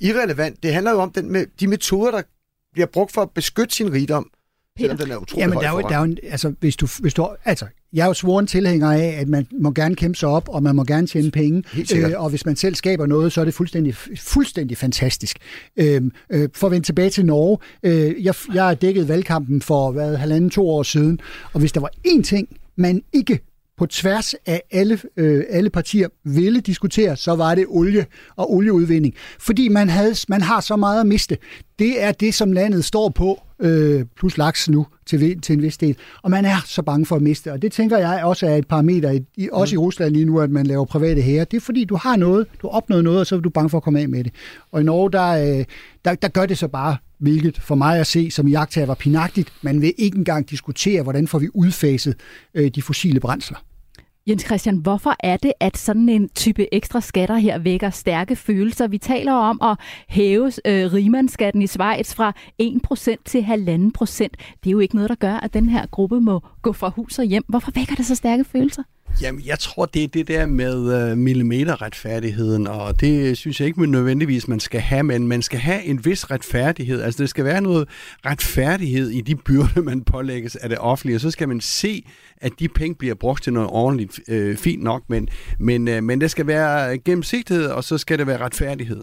[0.00, 0.62] irrelevant.
[0.62, 2.22] Det handler jo om den med, de metoder, der
[2.72, 4.30] bliver brugt for at beskytte sin rigdom.
[4.78, 6.88] Selvom den er utrolig Jamen, der er jo, der er jo en, altså, hvis du,
[7.00, 10.28] hvis du, altså, jeg er jo svoren tilhænger af, at man må gerne kæmpe sig
[10.28, 11.62] op, og man må gerne tjene penge.
[11.96, 15.38] Øh, og hvis man selv skaber noget, så er det fuldstændig, fuldstændig fantastisk.
[15.76, 19.90] Øhm, øh, for at vende tilbage til Norge, øh, jeg, jeg har dækket valgkampen for
[19.90, 21.20] hvad, halvanden, to år siden,
[21.52, 26.08] og hvis der var én ting, man ikke på tværs af alle, øh, alle partier
[26.24, 28.06] ville diskutere, så var det olie
[28.36, 29.14] og olieudvinding.
[29.38, 31.38] Fordi man, havde, man har så meget at miste.
[31.78, 35.76] Det er det, som landet står på, øh, plus laks nu til, til en vis
[35.76, 35.96] del.
[36.22, 37.52] Og man er så bange for at miste.
[37.52, 40.50] Og det tænker jeg også er et parameter, i, også i Rusland lige nu, at
[40.50, 41.44] man laver private hære.
[41.44, 43.70] Det er fordi, du har noget, du har opnået noget, og så er du bange
[43.70, 44.32] for at komme af med det.
[44.72, 45.64] Og i Norge, der, øh,
[46.04, 49.52] der, der gør det så bare, hvilket for mig at se som jagttager var pinagtigt.
[49.62, 52.14] Man vil ikke engang diskutere, hvordan får vi udfaset
[52.54, 53.58] øh, de fossile brændsler.
[54.26, 58.86] Jens Christian, hvorfor er det, at sådan en type ekstra skatter her vækker stærke følelser?
[58.86, 59.76] Vi taler om at
[60.08, 62.32] hæve øh, rimandsskatten i Schweiz fra
[62.62, 64.22] 1% til 1,5%.
[64.62, 67.18] Det er jo ikke noget, der gør, at den her gruppe må gå fra hus
[67.18, 67.44] og hjem.
[67.48, 68.82] Hvorfor vækker det så stærke følelser?
[69.22, 73.80] Jamen, jeg tror, det er det der med øh, millimeterretfærdigheden, og det synes jeg ikke
[73.80, 77.02] man nødvendigvis, man skal have, men man skal have en vis retfærdighed.
[77.02, 77.88] Altså, der skal være noget
[78.26, 82.52] retfærdighed i de byrder, man pålægges af det offentlige, og så skal man se, at
[82.58, 86.28] de penge bliver brugt til noget ordentligt, øh, fint nok, men, men, øh, men der
[86.28, 89.02] skal være gennemsigtighed, og så skal der være retfærdighed.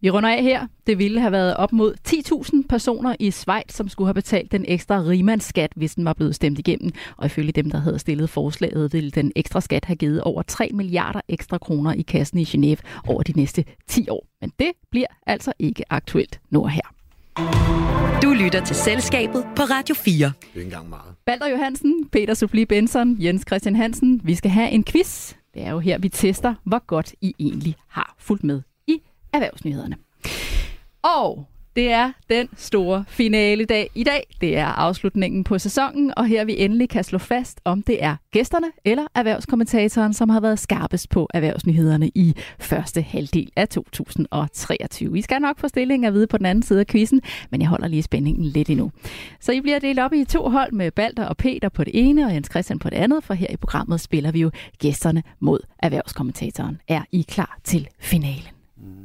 [0.00, 0.66] Vi runder af her.
[0.86, 4.64] Det ville have været op mod 10.000 personer i Schweiz, som skulle have betalt den
[4.68, 6.92] ekstra rimandsskat, hvis den var blevet stemt igennem.
[7.16, 10.70] Og ifølge dem, der havde stillet forslaget, ville den ekstra skat have givet over 3
[10.74, 14.26] milliarder ekstra kroner i kassen i Genève over de næste 10 år.
[14.40, 16.94] Men det bliver altså ikke aktuelt nu og her.
[18.22, 20.14] Du lytter til Selskabet på Radio 4.
[20.14, 21.14] Det er ikke engang meget.
[21.26, 24.20] Balder Johansen, Peter Sofli Benson, Jens Christian Hansen.
[24.24, 25.34] Vi skal have en quiz.
[25.54, 28.62] Det er jo her, vi tester, hvor godt I egentlig har fulgt med
[29.32, 29.96] erhvervsnyhederne.
[31.02, 34.22] Og Det er den store finale dag i dag.
[34.40, 38.16] Det er afslutningen på sæsonen, og her vi endelig kan slå fast, om det er
[38.32, 45.18] gæsterne eller erhvervskommentatoren, som har været skarpest på erhvervsnyhederne i første halvdel af 2023.
[45.18, 47.68] I skal nok få stillingen at vide på den anden side af quizzen, men jeg
[47.68, 48.90] holder lige spændingen lidt endnu.
[49.40, 52.26] Så I bliver delt op i to hold med Balder og Peter på det ene,
[52.26, 55.60] og Jens Christian på det andet, for her i programmet spiller vi jo gæsterne mod
[55.78, 56.80] erhvervskommentatoren.
[56.88, 58.57] Er I klar til finalen?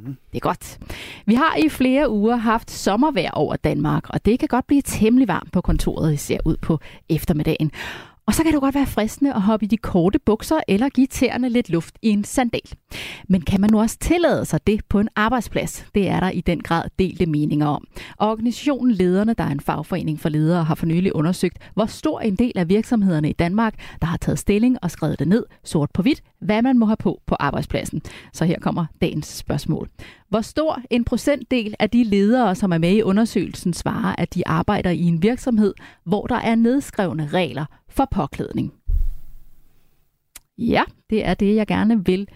[0.04, 0.16] Mm-hmm.
[0.32, 0.78] Det er godt.
[1.26, 5.28] Vi har i flere uger haft sommervejr over Danmark, og det kan godt blive temmelig
[5.28, 7.70] varmt på kontoret, især ud på eftermiddagen.
[8.26, 10.88] Og så kan det jo godt være fristende at hoppe i de korte bukser eller
[10.88, 12.60] give tæerne lidt luft i en sandal.
[13.28, 15.86] Men kan man nu også tillade sig det på en arbejdsplads?
[15.94, 17.84] Det er der i den grad delte meninger om.
[18.16, 22.20] Og organisationen Lederne, der er en fagforening for ledere, har for nylig undersøgt, hvor stor
[22.20, 25.90] en del af virksomhederne i Danmark, der har taget stilling og skrevet det ned sort
[25.94, 28.02] på hvidt, hvad man må have på på arbejdspladsen.
[28.32, 29.88] Så her kommer dagens spørgsmål.
[30.28, 34.48] Hvor stor en procentdel af de ledere, som er med i undersøgelsen, svarer, at de
[34.48, 37.64] arbejder i en virksomhed, hvor der er nedskrevne regler
[37.96, 38.72] for påklædning?
[40.58, 42.28] Ja, det er det, jeg gerne vil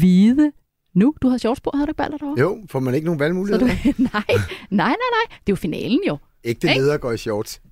[0.00, 0.52] vide
[0.94, 1.14] nu.
[1.22, 2.40] Du har shorts på, havde du ikke balder derovre?
[2.40, 3.66] Jo, får man ikke nogen Så valgmuligheder?
[3.66, 3.66] du,
[4.12, 4.36] nej, nej,
[4.70, 5.26] nej, nej.
[5.28, 6.18] Det er jo finalen jo.
[6.44, 6.80] Ægte Ikke?
[6.80, 7.60] ledere går i shorts.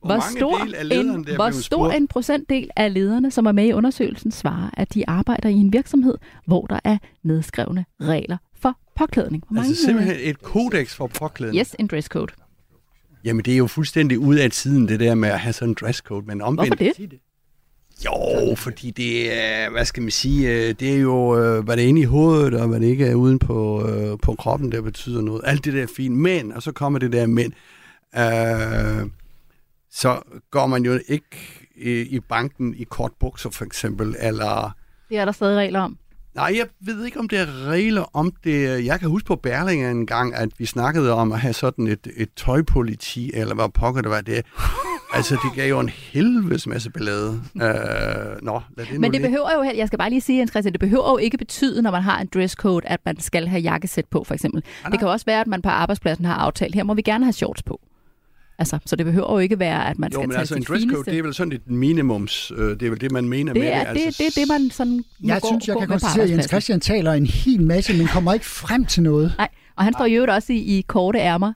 [0.00, 3.52] Hvor mange stor, lederne, en, der er hvor stor en procentdel af lederne, som er
[3.52, 6.14] med i undersøgelsen, svarer, at de arbejder i en virksomhed,
[6.46, 9.44] hvor der er nedskrevne regler for påklædning?
[9.50, 11.60] Hvor Altså øh, simpelthen et kodex for påklædning.
[11.60, 12.32] Yes, en dresscode.
[13.24, 15.76] Jamen, det er jo fuldstændig ud af tiden, det der med at have sådan en
[15.80, 16.26] dresscode.
[16.26, 17.20] Men omvendt, Hvorfor det?
[18.04, 21.84] Jo, fordi det er, hvad skal man sige, øh, det er jo, øh, hvad det
[21.84, 24.80] er inde i hovedet, og hvad det ikke er uden på, øh, på kroppen, der
[24.80, 25.42] betyder noget.
[25.44, 26.16] Alt det der er fint.
[26.16, 27.54] Men, og så kommer det der men,
[28.16, 29.10] øh,
[29.90, 34.76] så går man jo ikke i, i banken i kort bukser, for eksempel, eller...
[35.08, 35.98] Det er der stadig regler om.
[36.34, 38.84] Nej, jeg ved ikke, om det er regler om det.
[38.84, 42.06] Jeg kan huske på Berlinger en gang, at vi snakkede om at have sådan et,
[42.16, 44.42] et tøjpoliti, eller hvad pokker det var det.
[45.14, 47.28] Altså, det gav jo en helvedes masse ballade.
[47.54, 47.60] Uh,
[48.42, 49.20] nå, lad det nu Men det ligge.
[49.26, 51.82] behøver jo, heller- jeg skal bare lige sige, Jens Christian, det behøver jo ikke betyde,
[51.82, 54.62] når man har en dresscode, at man skal have jakkesæt på, for eksempel.
[54.90, 57.32] Det kan også være, at man på arbejdspladsen har aftalt, her må vi gerne have
[57.32, 57.80] shorts på.
[58.60, 60.62] Altså, så det behøver jo ikke være, at man Jo, skal men tage altså en
[60.62, 61.10] dresscode, fineste.
[61.10, 63.74] det er vel sådan et minimums, øh, det er vel det, man mener med det,
[63.74, 63.94] er, det.
[63.94, 65.94] det, altså, det, det er det, man sådan Jeg gå, synes, jeg gå kan med
[66.00, 66.44] konstatere, at Jens.
[66.48, 69.34] Christian taler en hel masse, men kommer ikke frem til noget.
[69.38, 71.52] Nej, og han står i øvrigt også i, i korte ærmer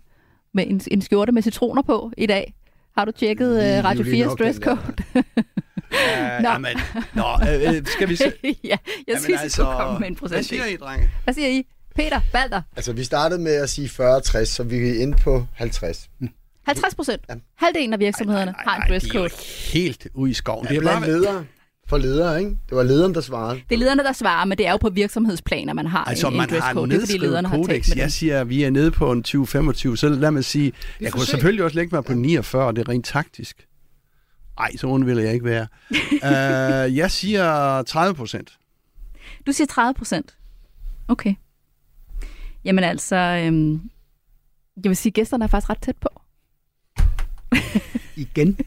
[0.54, 2.54] med en, en skjorte med citroner på i dag.
[2.98, 4.78] Har du tjekket uh, Radio livlig 4's nok, den dresscode?
[5.92, 6.48] Ja, Nå.
[6.48, 6.76] jamen,
[7.14, 8.24] nå, øh, øh, skal vi se?
[8.44, 10.46] ja, jeg Jamen, synes, altså, du kommer med en Hvad procent.
[10.46, 11.10] siger I, drenge?
[11.24, 11.66] Hvad siger I?
[11.94, 16.08] Peter, Balder, Altså, vi startede med at sige 40-60, så vi er inde på 50.
[16.66, 17.22] 50 procent.
[17.56, 19.30] Halvdelen af virksomhederne har en de er jo dresscode.
[19.72, 20.62] helt ude i skoven.
[20.62, 21.44] Det Det er er bare, blandt ledere.
[21.88, 22.50] For ledere, ikke?
[22.68, 23.60] Det var lederen, der svarede.
[23.68, 26.32] Det er lederne, der svarer, men det er jo på virksomhedsplaner, man har Altså, en,
[26.32, 27.86] en man har en Det er, fordi nedskrevet har kodex.
[27.86, 27.98] dem.
[27.98, 31.20] Jeg siger, at vi er nede på en 20-25, så lad mig sige, jeg kunne
[31.20, 31.30] forsøg.
[31.32, 33.66] selvfølgelig også lægge mig på 49, det er rent taktisk.
[34.58, 35.66] Ej, så ond vil jeg ikke være.
[36.90, 38.52] uh, jeg siger 30 procent.
[39.46, 40.36] Du siger 30 procent.
[41.08, 41.34] Okay.
[42.64, 43.72] Jamen altså, øhm,
[44.84, 46.08] jeg vil sige, at gæsterne er faktisk ret tæt på.
[48.16, 48.58] Igen.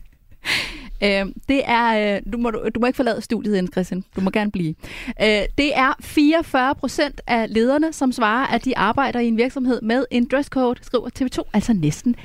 [1.04, 4.04] Øh, det er, øh, du, må, du må ikke forlade studiet, Jens Christian.
[4.15, 4.76] Du må gerne blive.
[5.21, 9.82] Øh, det er 44 procent af lederne, som svarer, at de arbejder i en virksomhed
[9.82, 11.50] med en dresscode, skriver TV2.
[11.54, 12.15] Altså næsten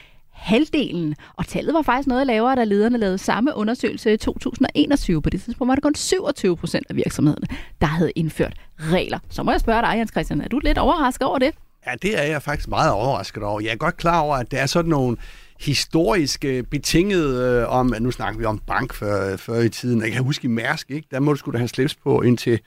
[0.40, 1.16] halvdelen.
[1.36, 5.22] Og tallet var faktisk noget lavere, da lederne lavede samme undersøgelse i 2021.
[5.22, 7.46] På det tidspunkt var det kun 27 procent af virksomhederne,
[7.80, 9.18] der havde indført regler.
[9.28, 11.54] Så må jeg spørge dig, Jens Christian, er du lidt overrasket over det?
[11.86, 13.60] Ja, det er jeg faktisk meget overrasket over.
[13.60, 15.16] Jeg er godt klar over, at der er sådan nogle
[15.60, 20.02] historiske betinget øh, om, nu snakker vi om bank før, før i tiden.
[20.02, 21.08] Jeg kan huske i Mærsk, ikke?
[21.10, 22.60] der må du skulle da have slips på indtil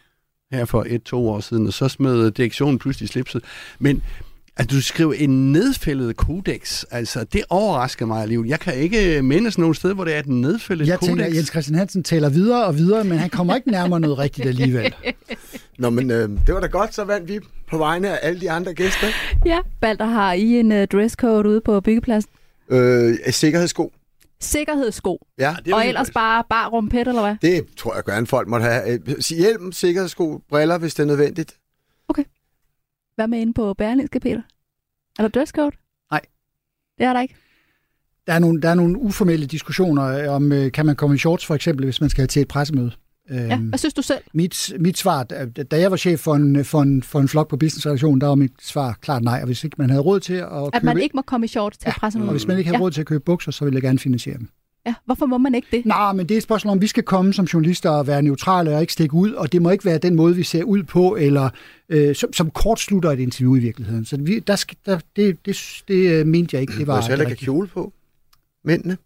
[0.52, 3.44] her for et-to år siden, og så smed direktionen pludselig slipset.
[3.80, 4.04] Men
[4.58, 8.50] at du skriver en nedfældet kodex, altså det overrasker mig alligevel.
[8.50, 11.10] Jeg kan ikke mindes nogen sted, hvor det er et nedfældet Jeg kodex.
[11.10, 14.18] tænker, at Jens Christian Hansen taler videre og videre, men han kommer ikke nærmere noget
[14.18, 14.94] rigtigt alligevel.
[15.80, 18.52] Nå, men øh, det var da godt, så vandt vi på vegne af alle de
[18.52, 19.08] andre gæster.
[19.46, 19.60] Ja.
[19.82, 22.32] Balder, har I en uh, dresscode ude på byggepladsen?
[22.70, 23.92] Øh, sikkerhedssko.
[24.40, 25.28] Sikkerhedssko.
[25.38, 27.36] Ja, Det er Og ellers bare bar rumpet, eller hvad?
[27.42, 28.90] det tror jeg gerne, folk måtte have.
[28.94, 31.58] Øh, Hjelm, sikkerhedssko, briller, hvis det er nødvendigt.
[33.16, 34.42] Hvad med inde på Berlingske, Peter?
[35.20, 35.76] Er der dresscode?
[36.12, 36.22] Nej.
[36.98, 37.36] Det er der ikke.
[38.28, 41.46] Der er nogle, der er nogle uformelle diskussioner om, øh, kan man komme i shorts
[41.46, 42.92] for eksempel, hvis man skal til et pressemøde.
[43.30, 43.56] Ja.
[43.56, 44.22] Øhm, Hvad synes du selv?
[44.34, 45.24] Mit, mit svar,
[45.72, 48.36] da jeg var chef for en, for en, for en flok på businessredaktionen, der var
[48.36, 49.40] mit svar klart nej.
[49.40, 51.48] Og hvis ikke man havde råd til at købe, At man ikke må komme i
[51.48, 52.30] shorts til Ja, pressemødet?
[52.30, 52.84] og hvis man ikke havde Ja.
[52.84, 54.48] råd til at købe bukser, så ville jeg gerne finansiere dem.
[54.86, 55.86] Ja, hvorfor må man ikke det?
[55.86, 58.76] Nej, men det er et spørgsmål om, vi skal komme som journalister og være neutrale
[58.76, 61.16] og ikke stikke ud, og det må ikke være den måde, vi ser ud på,
[61.16, 61.50] eller
[61.90, 64.06] øh, som, som kortslutter et interview i virkeligheden.
[64.06, 67.02] Så vi, der skal, der, det, det, det øh, mente jeg ikke, det var...
[67.02, 67.94] Så heller ikke kjole på?
[68.64, 68.98] Mændene?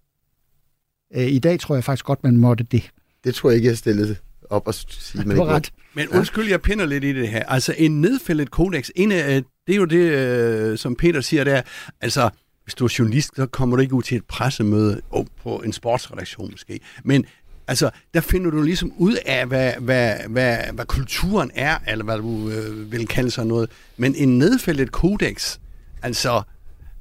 [1.15, 2.89] Øh, I dag tror jeg faktisk godt, man måtte det.
[3.23, 4.15] Det tror jeg ikke, jeg stillede
[4.49, 5.71] op og sige, man Du har ikke ret.
[5.93, 7.45] Men undskyld, jeg pinder lidt i det her.
[7.45, 11.61] Altså, en nedfældet kodex, en af, det er jo det, øh, som Peter siger der.
[12.01, 12.29] Altså,
[12.63, 15.73] hvis du er journalist, så kommer du ikke ud til et pressemøde oh, på en
[15.73, 16.79] sportsredaktion måske.
[17.03, 17.25] Men
[17.67, 22.17] altså, der finder du ligesom ud af, hvad, hvad, hvad, hvad kulturen er, eller hvad
[22.17, 23.69] du øh, vil kalde sig noget.
[23.97, 25.57] Men en nedfældet kodex,
[26.01, 26.41] altså,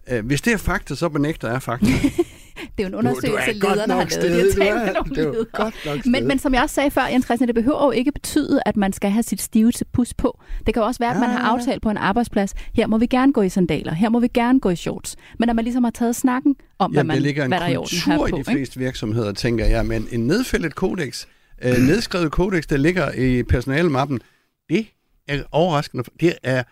[0.08, 1.86] øh, hvis det er fakta, så benægter jeg fakta.
[2.78, 4.56] Det er jo en undersøgelse, du godt lederne har lavet.
[4.56, 6.02] De har du talt med nogle er ledere.
[6.04, 8.76] Men, men som jeg også sagde før, Jens Christian, det behøver jo ikke betyde, at
[8.76, 10.40] man skal have sit stive til pus på.
[10.66, 13.06] Det kan jo også være, at man har aftalt på en arbejdsplads, her må vi
[13.06, 15.16] gerne gå i sandaler, her må vi gerne gå i shorts.
[15.38, 17.66] Men at man ligesom har taget snakken om, hvad, Jamen, man, ligger en hvad der
[17.66, 18.26] er i orden her på.
[18.26, 18.50] i de ikke?
[18.50, 21.26] fleste virksomheder, tænker jeg, men en nedfældet kodex,
[21.62, 24.20] øh, nedskrevet kodex, der ligger i personalemappen,
[24.68, 24.86] det
[25.28, 26.04] er overraskende.
[26.20, 26.62] Det er,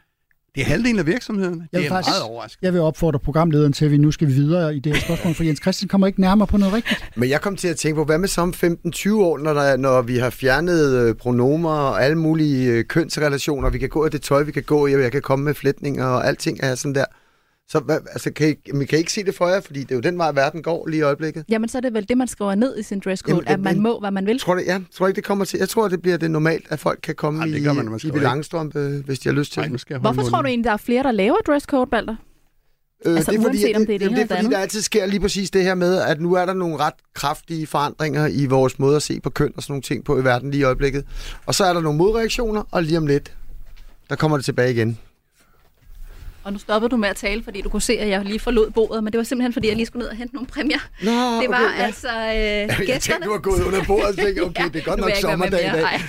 [0.54, 1.68] det er halvdelen af virksomheden.
[1.72, 2.66] Jeg Det er faktisk- meget overraskende.
[2.66, 5.44] Jeg vil opfordre programlederen til, at vi nu skal videre i det her spørgsmål, for
[5.44, 7.04] Jens Christian kommer ikke nærmere på noget rigtigt.
[7.16, 9.76] Men jeg kom til at tænke på, hvad med så om 15-20 år, når, der,
[9.76, 14.10] når vi har fjernet øh, pronomer og alle mulige øh, kønsrelationer, vi kan gå i
[14.10, 16.74] det tøj, vi kan gå i, og jeg kan komme med flætninger og alting er
[16.74, 17.04] sådan der.
[17.68, 19.60] Så hvad, altså, kan I, men kan I ikke se det for jer?
[19.60, 21.44] Fordi det er jo den vej, verden går lige i øjeblikket.
[21.48, 23.74] Jamen, så er det vel det, man skriver ned i sin dresscode, Jamen, at man
[23.74, 24.38] men- må, hvad man vil.
[24.38, 25.58] Tror det, ja, tror ikke, det kommer til.
[25.58, 27.96] Jeg tror, det bliver det normalt, at folk kan komme det i, gør man, man
[27.96, 29.96] i skriver belangstrømpe, hvis de har lyst til Ej, det.
[30.00, 32.16] Hvorfor tror du egentlig, der er flere, der laver dresscode, Balder?
[33.06, 34.52] Øh, Altså, det er fordi, uanset om det er det jamen, det er, fordi andet.
[34.52, 37.66] der altid sker lige præcis det her med, at nu er der nogle ret kraftige
[37.66, 40.50] forandringer i vores måde at se på køn og sådan nogle ting på i verden
[40.50, 41.04] lige i øjeblikket.
[41.46, 43.32] Og så er der nogle modreaktioner, og lige om lidt,
[44.10, 44.98] der kommer det tilbage igen.
[46.44, 48.70] Og nu stoppede du med at tale, fordi du kunne se, at jeg lige forlod
[48.70, 50.78] bordet, men det var simpelthen, fordi jeg lige skulle ned og hente nogle præmier.
[51.02, 51.10] Nå,
[51.42, 51.84] Det var okay, ja.
[51.84, 52.98] altså øh, Jeg gæsterne.
[53.00, 55.60] tænkte, du var gået under bordet og tænkte, okay, det er godt nok jeg sommerdag
[55.60, 56.00] i dag.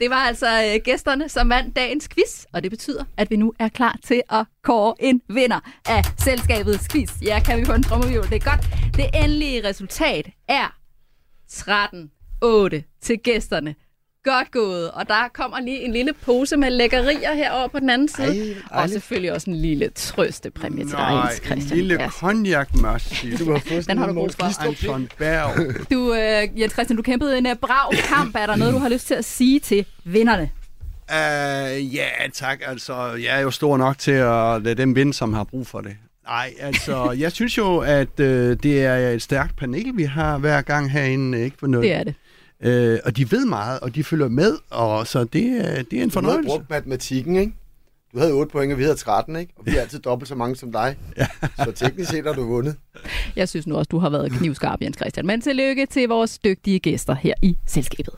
[0.00, 3.52] Det var altså øh, gæsterne, som vandt dagens quiz, og det betyder, at vi nu
[3.58, 7.10] er klar til at kåre en vinder af selskabets quiz.
[7.22, 8.24] Ja, kan vi få en trommerhjul?
[8.24, 8.66] Det er godt.
[8.96, 10.74] Det endelige resultat er
[11.52, 13.74] 13-8 til gæsterne.
[14.24, 14.90] Godt gået.
[14.90, 18.26] Og der kommer lige en lille pose med lækkerier herovre på den anden side.
[18.52, 18.92] Ej, og dejligt.
[18.92, 21.78] selvfølgelig også en lille trøstepræmie til dig, Nej, Jens en Christian.
[21.78, 22.68] lille cognac.
[23.38, 24.66] Du har fået Den har du brug for.
[24.66, 25.74] Anton Berg.
[25.92, 28.36] Du, øh, Jens Christian, du kæmpede en uh, brav kamp.
[28.36, 30.50] Er der noget, du har lyst til at sige til vinderne?
[31.10, 32.58] Uh, ja, tak.
[32.66, 35.80] Altså, jeg er jo stor nok til at lade dem vinde, som har brug for
[35.80, 35.96] det.
[36.26, 40.60] Nej, altså, jeg synes jo, at øh, det er et stærkt panel, vi har hver
[40.62, 41.84] gang herinde, ikke for noget.
[41.84, 42.14] Det er det.
[42.62, 45.82] Øh, og de ved meget, og de følger med, og så det, er- det er
[45.82, 46.48] en Du havde fornøjelse.
[46.48, 47.52] brugt matematikken, ikke?
[48.14, 49.52] Du havde 8 point, og vi havde 13, ikke?
[49.56, 50.96] Og vi er altid dobbelt så mange som dig.
[51.64, 52.76] Så teknisk set har du vundet.
[53.36, 55.26] Jeg synes nu også, du har været knivskarp, Jens Christian.
[55.26, 58.14] Men tillykke til vores dygtige gæster her i selskabet.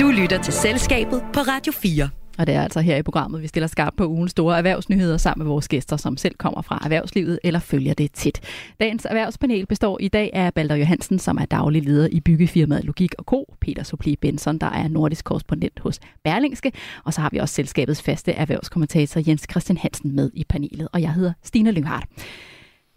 [0.00, 2.08] Du lytter til Selskabet på Radio 4.
[2.38, 5.44] Og det er altså her i programmet, vi stiller skarpt på ugens store erhvervsnyheder sammen
[5.44, 8.40] med vores gæster, som selv kommer fra erhvervslivet eller følger det tæt.
[8.80, 13.14] Dagens erhvervspanel består i dag af Balder Johansen, som er daglig leder i byggefirmaet Logik
[13.18, 13.54] og Co.
[13.60, 16.72] Peter Sopli Benson, der er nordisk korrespondent hos Berlingske.
[17.04, 20.88] Og så har vi også selskabets faste erhvervskommentator Jens Christian Hansen med i panelet.
[20.92, 22.06] Og jeg hedder Stine Lynghardt.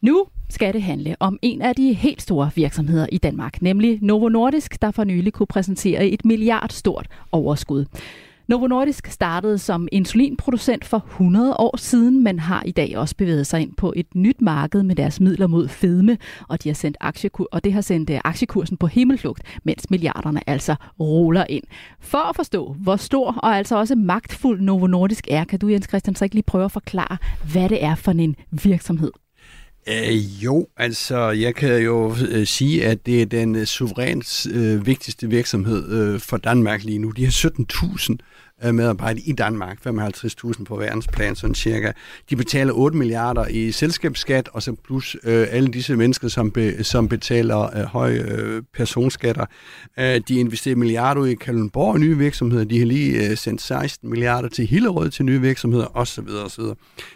[0.01, 4.29] Nu skal det handle om en af de helt store virksomheder i Danmark, nemlig Novo
[4.29, 7.85] Nordisk, der for nylig kunne præsentere et milliardstort overskud.
[8.47, 13.47] Novo Nordisk startede som insulinproducent for 100 år siden, men har i dag også bevæget
[13.47, 16.97] sig ind på et nyt marked med deres midler mod fedme, og, de har sendt
[17.03, 21.63] aktiekur- og det har sendt øh, aktiekursen på himmelflugt, mens milliarderne altså ruller ind.
[21.99, 25.87] For at forstå, hvor stor og altså også magtfuld Novo Nordisk er, kan du, Jens
[25.87, 27.17] Christian, så ikke lige prøve at forklare,
[27.51, 29.11] hvad det er for en virksomhed?
[29.89, 34.85] Øh, jo, altså jeg kan jo øh, sige, at det er den øh, suverænt øh,
[34.85, 37.11] vigtigste virksomhed øh, for Danmark lige nu.
[37.11, 38.17] De har 17.000 øh,
[38.63, 41.91] Øh, medarbejdere i Danmark, 55.000 på verdensplan, sådan cirka.
[42.29, 46.83] De betaler 8 milliarder i selskabsskat, og så plus øh, alle disse mennesker, som, be,
[46.83, 49.45] som betaler øh, høje øh, personskatter.
[49.99, 52.63] Øh, de investerer milliarder i Kalundborg nye virksomheder.
[52.63, 56.27] De har lige øh, sendt 16 milliarder til Hillerød til nye virksomheder, osv.
[56.45, 56.63] osv.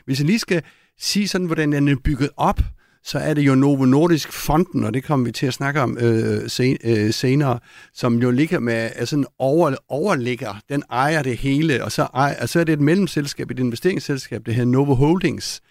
[0.06, 0.62] Hvis jeg lige skal
[1.00, 2.62] sige sådan, hvordan den er bygget op,
[3.04, 5.98] så er det jo Novo Nordisk Fonden, og det kommer vi til at snakke om
[5.98, 7.60] øh, sen, øh, senere,
[7.94, 12.42] som jo ligger med altså en over, overligger, den ejer det hele, og så, ejer,
[12.42, 15.62] og så er det et mellemselskab, et investeringsselskab, det her Novo Holdings.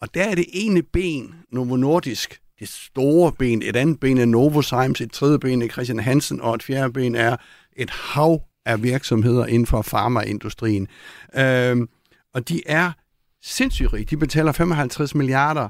[0.00, 4.24] Og der er det ene ben, Novo Nordisk, det store ben, et andet ben er
[4.24, 7.36] Novo Sims, et tredje ben er Christian Hansen, og et fjerde ben er
[7.76, 10.88] et hav af virksomheder inden for farmaindustrien.
[11.36, 11.76] Øh,
[12.34, 12.92] og de er
[13.42, 14.04] sindssygt rige.
[14.04, 15.68] De betaler 55 milliarder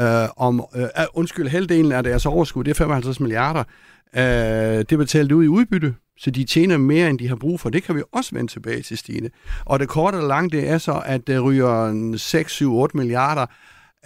[0.00, 3.64] øh, om, øh, undskyld, halvdelen af deres overskud, det er 55 milliarder,
[4.16, 4.22] øh,
[4.78, 7.70] det er betalt ud i udbytte, så de tjener mere, end de har brug for.
[7.70, 9.30] Det kan vi også vende tilbage til, Stine.
[9.64, 13.46] Og det korte og lange, det er så, at det ryger 6, 7, 8 milliarder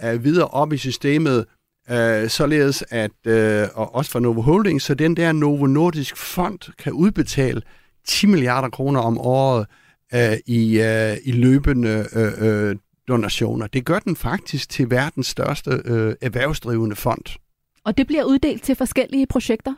[0.03, 1.45] øh, videre op i systemet,
[1.91, 6.59] øh, således at, øh, og også for Novo Holdings, så den der Novo Nordisk Fond
[6.77, 7.61] kan udbetale
[8.07, 9.65] 10 milliarder kroner om året
[10.13, 12.75] øh, i, øh, i løbende øh, øh,
[13.09, 13.67] donationer.
[13.67, 17.39] Det gør den faktisk til verdens største øh, erhvervsdrivende fond.
[17.83, 19.73] Og det bliver uddelt til forskellige projekter?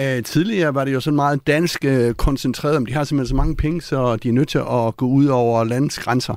[0.00, 3.36] Uh, tidligere var det jo sådan meget dansk uh, koncentreret, men de har simpelthen så
[3.36, 6.34] mange penge, så de er nødt til at gå ud over landets grænser.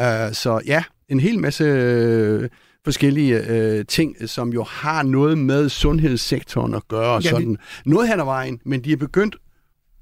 [0.00, 2.48] Uh, så ja, en hel masse uh,
[2.84, 7.14] forskellige uh, ting, som jo har noget med sundhedssektoren at gøre.
[7.14, 7.58] Ja, sådan.
[7.84, 7.90] Vi...
[7.90, 9.36] Noget hen ad vejen, men de er begyndt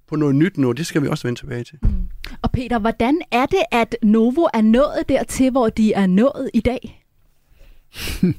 [0.09, 1.79] på noget nyt nu, det skal vi også vende tilbage til.
[1.83, 1.89] Mm.
[2.43, 6.61] Og Peter, hvordan er det, at Novo er nået dertil, hvor de er nået i
[6.61, 7.03] dag?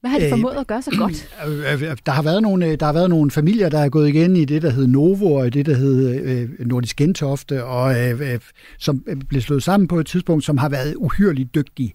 [0.00, 1.28] Hvad har de formået at gøre så godt?
[2.06, 4.62] Der har, været nogle, der har været nogle familier, der er gået igen i det,
[4.62, 8.40] der hed Novo, og det, der hed øh, Nordisk Gentofte, og øh,
[8.78, 11.94] som blev slået sammen på et tidspunkt, som har været uhyrligt dygtige.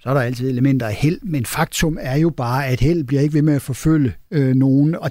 [0.00, 3.22] Så er der altid elementer af held, men faktum er jo bare, at held bliver
[3.22, 4.94] ikke ved med at forfølge øh, nogen.
[4.94, 5.10] Og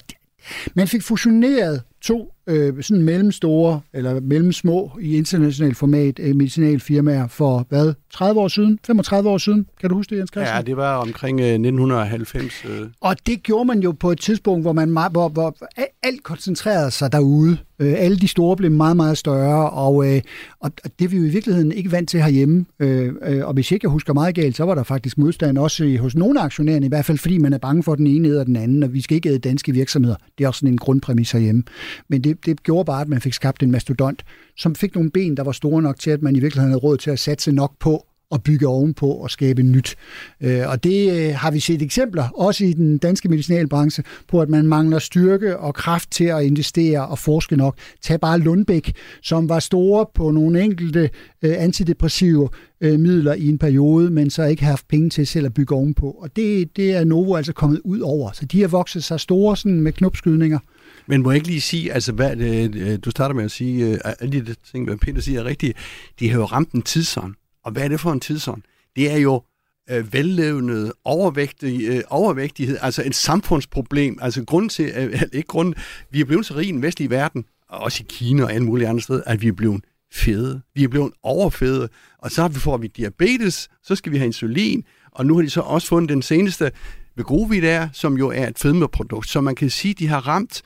[0.75, 7.65] man fik fusioneret to øh, sådan mellemstore eller mellemsmå i internationalt format øh, medicinalfirmaer for
[7.69, 7.93] hvad?
[8.13, 8.79] 30 år siden?
[8.85, 9.65] 35 år siden?
[9.79, 10.55] Kan du huske det, Jens Christian?
[10.55, 12.65] Ja, det var omkring øh, 1990.
[12.65, 12.87] Øh.
[13.01, 15.55] Og det gjorde man jo på et tidspunkt, hvor, man, hvor, hvor
[16.03, 17.57] alt koncentrerede sig derude.
[17.83, 20.21] Øh, alle de store blev meget, meget større, og, øh,
[20.59, 22.65] og det er vi jo i virkeligheden ikke vant til herhjemme.
[22.79, 25.97] Øh, øh, og hvis ikke jeg husker meget galt, så var der faktisk modstand også
[26.01, 28.43] hos nogle af aktionærerne, i hvert fald fordi man er bange for den ene eller
[28.43, 30.15] den anden, og vi skal ikke æde danske virksomheder.
[30.37, 31.63] Det er også sådan en grundpræmis herhjemme.
[32.09, 34.23] Men det, det gjorde bare, at man fik skabt en mastodont,
[34.57, 36.97] som fik nogle ben, der var store nok til, at man i virkeligheden havde råd
[36.97, 39.95] til at satse nok på at bygge ovenpå og skabe nyt.
[40.41, 44.49] Øh, og det øh, har vi set eksempler, også i den danske medicinalbranche, på at
[44.49, 47.77] man mangler styrke og kraft til at investere og forske nok.
[48.01, 51.09] Tag bare Lundbæk, som var store på nogle enkelte
[51.41, 52.49] øh, antidepressive
[52.81, 56.09] midler i en periode, men så ikke har haft penge til selv at bygge ovenpå.
[56.09, 58.31] Og det, det er Novo altså kommet ud over.
[58.31, 60.59] Så de har vokset sig store sådan med knopskydninger.
[61.07, 63.97] Men må jeg ikke lige sige, altså hvad, øh, du starter med at sige, øh,
[64.19, 65.77] alle de ting, hvad Peter siger er rigtigt,
[66.19, 67.33] de har jo ramt en tidsånd.
[67.63, 68.61] Og hvad er det for en tidsånd?
[68.95, 69.41] Det er jo
[69.89, 74.17] øh, vellevende overvægtig, øh, overvægtighed, altså et samfundsproblem.
[74.21, 75.73] Altså grund til, øh, ikke grund,
[76.11, 78.87] vi er blevet så rige i den vestlige verden, også i Kina og alle mulige
[78.87, 79.83] andre steder, at vi er blevet
[80.13, 80.61] fede.
[80.75, 85.25] Vi er blevet overfede, og så får vi diabetes, så skal vi have insulin, og
[85.25, 86.71] nu har de så også fundet den seneste
[87.15, 90.61] Vegovi der, som jo er et fedmeprodukt, så man kan sige, de har ramt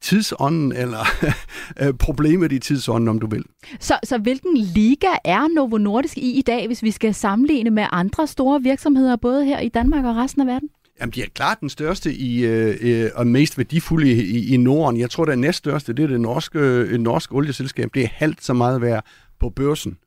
[0.00, 1.06] tidsånden, eller
[1.82, 3.44] øh, problemet i tidsånden, om du vil.
[3.80, 7.86] Så, så hvilken liga er Novo Nordisk i i dag, hvis vi skal sammenligne med
[7.92, 10.68] andre store virksomheder, både her i Danmark og resten af verden?
[11.00, 15.00] Jamen, de er klart den største i, øh, øh og mest værdifulde i, i Norden.
[15.00, 17.90] Jeg tror, det er næststørste, det er det norske, øh, norske olieselskab.
[17.94, 19.04] Det er halvt så meget værd
[19.40, 19.98] på børsen.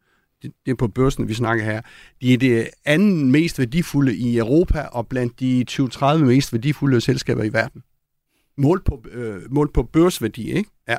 [0.42, 1.82] Det, det er på børsen, vi snakker her.
[2.22, 7.44] De er det anden mest værdifulde i Europa, og blandt de 20-30 mest værdifulde selskaber
[7.44, 7.82] i verden
[8.58, 10.70] målt på, øh, målt på børsværdi, ikke?
[10.90, 10.98] Ja.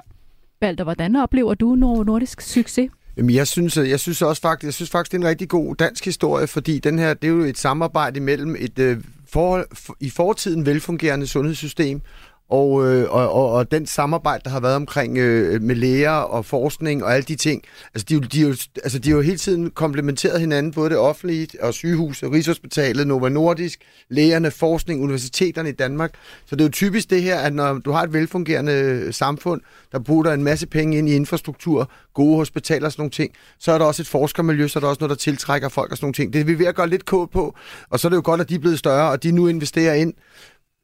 [0.61, 2.91] Balder, hvordan oplever du Novo Nordisk succes?
[3.17, 5.75] Jamen, jeg synes, jeg synes også faktisk, jeg synes faktisk, det er en rigtig god
[5.77, 9.97] dansk historie, fordi den her, det er jo et samarbejde mellem et øh, for, for,
[10.01, 12.01] i fortiden velfungerende sundhedssystem
[12.53, 16.45] og, øh, og, og, og den samarbejde, der har været omkring øh, med læger og
[16.45, 17.63] forskning og alle de ting,
[17.95, 21.75] altså de, de, altså de har jo hele tiden komplementeret hinanden, både det offentlige og
[21.75, 26.15] sygehuset, Rigshospitalet, Nova Nordisk, lægerne, forskning, universiteterne i Danmark.
[26.47, 29.61] Så det er jo typisk det her, at når du har et velfungerende øh, samfund,
[29.93, 33.73] der bruger en masse penge ind i infrastruktur, gode hospitaler og sådan nogle ting, så
[33.73, 36.05] er der også et forskermiljø, så er der også noget, der tiltrækker folk og sådan
[36.05, 36.33] nogle ting.
[36.33, 37.55] Det er vi ved at gøre lidt kål på,
[37.91, 39.95] og så er det jo godt, at de er blevet større, og de nu investerer
[39.95, 40.15] ind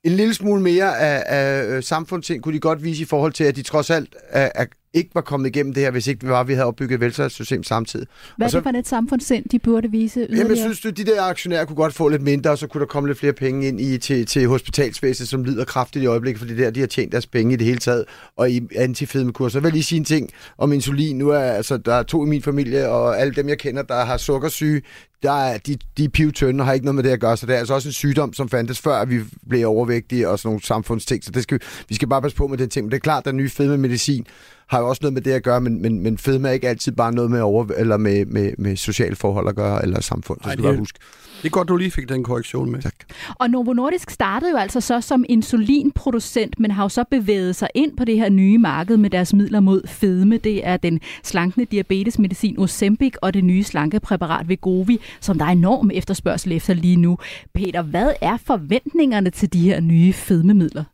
[0.05, 3.44] en lille smule mere af, af øh, samfundsting kunne de godt vise i forhold til,
[3.44, 6.30] at de trods alt er, er, ikke var kommet igennem det her, hvis ikke vi
[6.30, 8.07] var, vi havde opbygget et velfærdssystem samtidig.
[8.36, 10.39] Hvad er det for et samfundssind, de burde vise yderligere?
[10.39, 12.80] Jamen, jeg synes, at de der aktionærer kunne godt få lidt mindre, og så kunne
[12.80, 16.39] der komme lidt flere penge ind i, til, til hospitalsvæsenet, som lider kraftigt i øjeblikket,
[16.41, 18.05] fordi der, de har tjent deres penge i det hele taget,
[18.36, 19.59] og i antifedmekurser.
[19.59, 21.18] Jeg vil lige sige en ting om insulin.
[21.18, 24.05] Nu er altså, der er to i min familie, og alle dem, jeg kender, der
[24.05, 24.82] har sukkersyge,
[25.22, 27.47] der er, de, de er pivtønde og har ikke noget med det at gøre, så
[27.47, 30.49] det er altså også en sygdom, som fandtes før, at vi blev overvægtige og sådan
[30.49, 32.86] nogle samfundsting, så det skal, vi skal bare passe på med den ting.
[32.86, 34.26] Men det er klart, at den nye fedme medicin
[34.69, 36.93] har jo også noget med det at gøre, men, men, men fedme er ikke altid
[36.93, 40.39] bare noget med, over, eller med, med, med sociale forhold at gøre, eller samfund.
[40.45, 40.99] Ej, skal det du bare huske.
[41.43, 42.83] Det er godt, du lige fik den korrektion med.
[42.83, 42.95] Tak.
[43.35, 47.69] Og Novo Nordisk startede jo altså så som insulinproducent, men har jo så bevæget sig
[47.75, 50.37] ind på det her nye marked med deres midler mod fedme.
[50.37, 55.91] Det er den slankende diabetesmedicin Ozempic og det nye slankepræparat Vegovi, som der er enorm
[55.95, 57.19] efterspørgsel efter lige nu.
[57.55, 60.85] Peter, hvad er forventningerne til de her nye fedmemidler?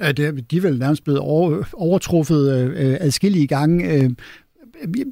[0.00, 3.92] Ja, det, er- øh, de er vel nærmest blevet over, overtruffet øh, øh adskillige gange.
[3.92, 4.10] Øh,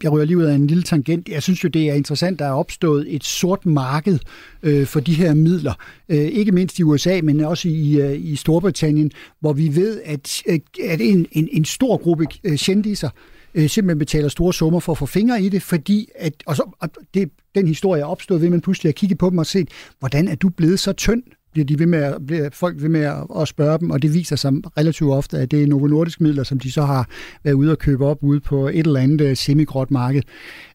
[0.03, 1.29] jeg rører lige ud af en lille tangent.
[1.29, 4.19] Jeg synes jo, det er interessant, der er opstået et sort marked
[4.63, 5.73] øh, for de her midler.
[6.09, 9.11] Øh, ikke mindst i USA, men også i, øh, i Storbritannien,
[9.41, 13.09] hvor vi ved, at, øh, at en, en, en stor gruppe øh, kendiser
[13.55, 16.77] øh, simpelthen betaler store summer for at få fingre i det, fordi at, og så,
[16.81, 19.47] og det, den historie er opstået ved, at man pludselig har kigget på dem og
[19.47, 19.69] set,
[19.99, 21.23] hvordan er du blevet så tynd?
[21.57, 24.15] Bliver de ved med at, bliver folk ved med at, at spørge dem, og det
[24.15, 27.09] viser sig relativt ofte, at det er Novo Nordisk midler, som de så har
[27.45, 30.23] været ude og købe op ude på et eller andet øh, semigråt marked.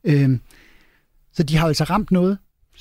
[0.03, 0.39] Øhm,
[1.33, 2.37] så de har altså ramt noget.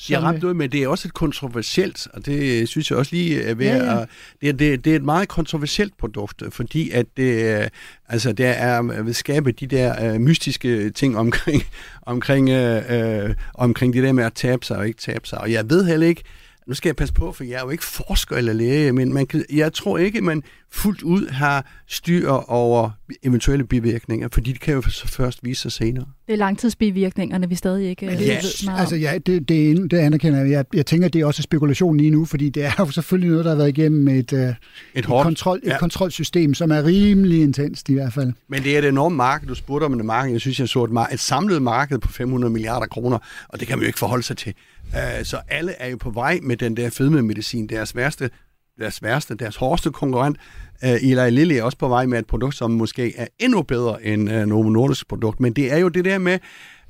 [0.09, 2.99] De har ramt øh, noget, men det er også et kontroversielt, og det synes jeg
[2.99, 4.05] også lige er ved Ja, ja.
[4.41, 7.69] Det, er, det, det er et meget kontroversielt produkt, fordi at det, øh,
[8.09, 11.63] altså, der er vil skabe de der øh, mystiske ting omkring,
[12.03, 15.41] omkring, øh, øh, omkring det der med at tabe sig og ikke tabe sig.
[15.41, 16.23] Og jeg ved heller ikke,
[16.71, 19.27] nu skal jeg passe på, for jeg er jo ikke forsker eller læge, men man
[19.27, 20.43] kan, jeg tror ikke, man
[20.73, 22.91] fuldt ud har styr over
[23.23, 26.05] eventuelle bivirkninger, fordi det kan jo så først vise sig senere.
[26.27, 28.21] Det er langtidsbivirkningerne, vi stadig ikke øh, Yes.
[28.21, 28.33] ved
[28.65, 28.81] meget om.
[28.81, 30.51] Altså, ja, det, det, det anerkender jeg.
[30.51, 30.65] jeg.
[30.75, 33.51] Jeg tænker, det er også spekulation lige nu, fordi det er jo selvfølgelig noget, der
[33.51, 34.55] har været igennem et, øh, Et
[34.95, 35.79] et, hårdt, kontrol, et ja.
[35.79, 38.33] kontrolsystem, som er rimelig intenst i hvert fald.
[38.49, 39.49] Men det er et enormt marked.
[39.49, 40.33] Du spurgte om det marked.
[40.33, 43.19] Jeg synes, jeg så et, mar- et samlet marked på 500 milliarder kroner,
[43.49, 44.55] og det kan man jo ikke forholde sig til.
[44.97, 47.67] Øh, så alle er jo på vej med den der fedmemedicin.
[47.67, 48.31] Deres værste,
[48.79, 50.37] deres værste, deres hårdeste konkurrent,
[50.83, 54.05] uh, Eli Lilly, er også på vej med et produkt, som måske er endnu bedre
[54.05, 55.41] end uh, Novo Nordisk produkt.
[55.41, 56.39] Men det er jo det der med,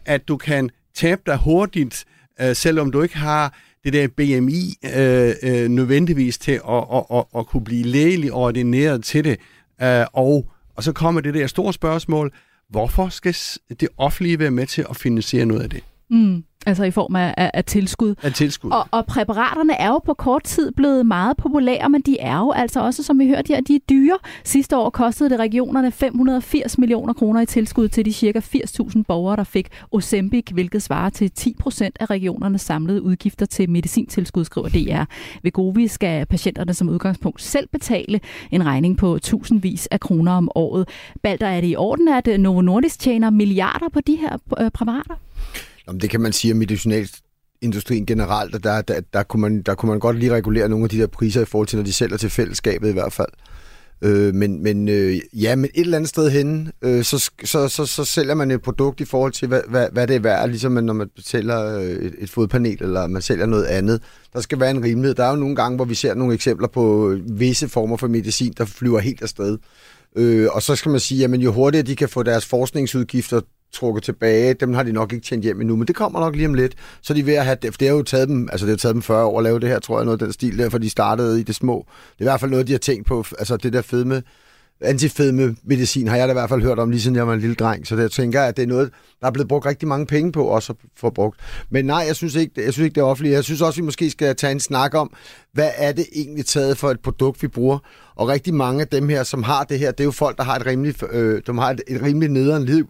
[0.05, 2.05] at du kan tabe dig hurtigt,
[2.43, 7.25] uh, selvom du ikke har det der BMI øh, øh, nødvendigvis til at, at, at,
[7.37, 9.39] at kunne blive lægelig ordineret til det.
[9.83, 10.47] Øh, og,
[10.77, 12.33] og så kommer det der store spørgsmål,
[12.69, 13.35] hvorfor skal
[13.81, 15.83] det offentlige være med til at finansiere noget af det?
[16.11, 18.15] Mm, altså i form af, af, af tilskud.
[18.23, 18.71] Af tilskud.
[18.71, 22.51] Og, og præparaterne er jo på kort tid blevet meget populære, men de er jo
[22.51, 24.19] altså også, som vi hørte her, de er dyre.
[24.45, 29.37] Sidste år kostede det regionerne 580 millioner kroner i tilskud til de cirka 80.000 borgere,
[29.37, 34.69] der fik Ozempic, hvilket svarer til 10 procent af regionernes samlede udgifter til medicintilskud, skriver
[34.69, 35.05] DR.
[35.43, 40.51] Ved Govi skal patienterne som udgangspunkt selv betale en regning på tusindvis af kroner om
[40.55, 40.89] året.
[41.23, 45.15] Balder, er det i orden, at Novo Nordisk tjener milliarder på de her øh, præparater?
[45.87, 49.75] Jamen, det kan man sige om medicinalindustrien generelt, og der, der, der, kunne man, der
[49.75, 51.93] kunne man godt lige regulere nogle af de der priser i forhold til, når de
[51.93, 53.33] sælger til fællesskabet i hvert fald.
[54.03, 57.87] Øh, men men øh, ja, men et eller andet sted henne, øh, så, så, så,
[57.87, 60.73] så sælger man et produkt i forhold til, hvad, hvad, hvad det er værd, ligesom
[60.73, 64.03] når man sælger øh, et, et fodpanel, eller man sælger noget andet.
[64.33, 65.15] Der skal være en rimelighed.
[65.15, 68.55] Der er jo nogle gange, hvor vi ser nogle eksempler på visse former for medicin,
[68.59, 69.59] der flyver helt afsted.
[70.17, 73.41] Øh, og så skal man sige, at jo hurtigere de kan få deres forskningsudgifter
[73.73, 76.47] trukket tilbage, dem har de nok ikke tjent hjem endnu, men det kommer nok lige
[76.47, 76.75] om lidt.
[77.03, 78.77] Så er de ved at have, for det har jo taget dem, altså det har
[78.77, 80.69] taget dem 40 år at lave det her, tror jeg, noget af den stil, der,
[80.69, 81.87] for de startede i det små.
[81.87, 84.23] Det er i hvert fald noget, de har tænkt på, altså det der fedme,
[84.81, 87.41] antifedme medicin har jeg da i hvert fald hørt om, lige siden jeg var en
[87.41, 88.91] lille dreng, så jeg tænker, at det er noget,
[89.21, 91.41] der er blevet brugt rigtig mange penge på, også for brugt.
[91.71, 93.35] Men nej, jeg synes ikke, jeg synes ikke det er offentligt.
[93.35, 95.13] Jeg synes også, vi måske skal tage en snak om,
[95.53, 97.79] hvad er det egentlig taget for et produkt, vi bruger?
[98.17, 100.45] Og rigtig mange af dem her, som har det her, det er jo folk, der
[100.45, 102.89] har et rimeligt, øh, de har et, et rimeligt nederen liv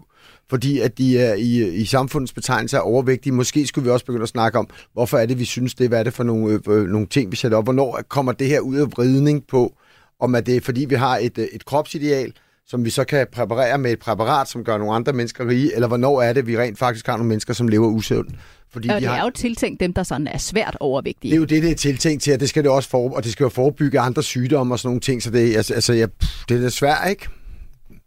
[0.50, 3.32] fordi at de er i, i samfundets betegnelse er overvægtige.
[3.32, 5.98] Måske skulle vi også begynde at snakke om, hvorfor er det, vi synes det, hvad
[5.98, 8.76] er det for nogle, øh, nogle ting, vi sætter op, hvornår kommer det her ud
[8.76, 9.76] af vridning på,
[10.20, 12.32] om at det er, fordi vi har et, øh, et kropsideal,
[12.66, 15.88] som vi så kan præparere med et præparat, som gør nogle andre mennesker rige, eller
[15.88, 18.34] hvornår er det, vi rent faktisk har nogle mennesker, som lever usundt.
[18.72, 19.16] Fordi Og de det har...
[19.16, 21.30] er jo tiltænkt dem, der sådan er svært overvægtige.
[21.30, 23.24] Det er jo det, det er tiltænkt til, og det skal det også for, og
[23.24, 26.06] det skal jo forebygge andre sygdomme og sådan nogle ting, så det, altså, altså, ja,
[26.06, 27.28] pff, det er da svært, ikke?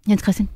[0.09, 0.49] Jens Christian.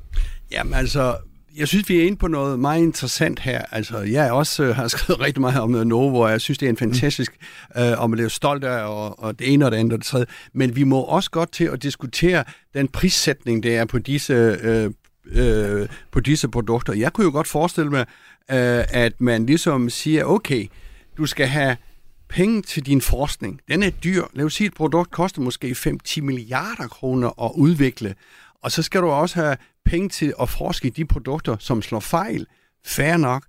[0.52, 1.16] Jamen altså,
[1.56, 3.62] jeg synes, vi er inde på noget meget interessant her.
[3.70, 6.66] Altså, jeg også øh, har skrevet rigtig meget om øh, Novo, og jeg synes, det
[6.66, 7.32] er en fantastisk,
[7.76, 10.06] øh, og man bliver stolt af, og, og det ene og det andet og det
[10.06, 10.26] tredje.
[10.52, 12.44] Men vi må også godt til at diskutere
[12.74, 14.32] den prissætning, der er på disse,
[14.62, 14.90] øh,
[15.26, 16.92] øh, på disse produkter.
[16.92, 18.06] Jeg kunne jo godt forestille mig,
[18.50, 20.66] øh, at man ligesom siger, okay,
[21.16, 21.76] du skal have
[22.28, 23.60] penge til din forskning.
[23.68, 24.22] Den er dyr.
[24.32, 25.76] Lad os sige, et produkt koster måske
[26.08, 28.14] 5-10 milliarder kroner at udvikle.
[28.62, 29.56] Og så skal du også have
[29.88, 32.46] penge til at forske i de produkter, som slår fejl.
[32.86, 33.42] Fair nok.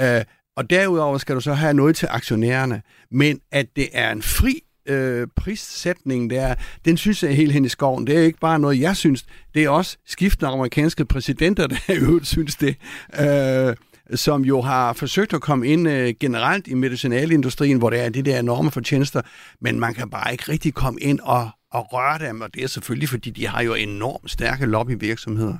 [0.00, 0.24] Øh,
[0.56, 2.82] og derudover skal du så have noget til aktionærerne.
[3.10, 6.54] Men at det er en fri øh, prissætning, der,
[6.84, 8.06] den synes jeg er helt hen i skoven.
[8.06, 9.24] Det er ikke bare noget, jeg synes.
[9.54, 12.76] Det er også skiftende amerikanske præsidenter, der i øvrigt synes det.
[13.20, 13.76] Øh,
[14.14, 18.22] som jo har forsøgt at komme ind øh, generelt i medicinalindustrien, hvor der er de
[18.22, 19.22] der enorme fortjenester,
[19.60, 22.68] men man kan bare ikke rigtig komme ind og, og røre dem, og det er
[22.68, 25.58] selvfølgelig, fordi de har jo enormt stærke lobbyvirksomheder.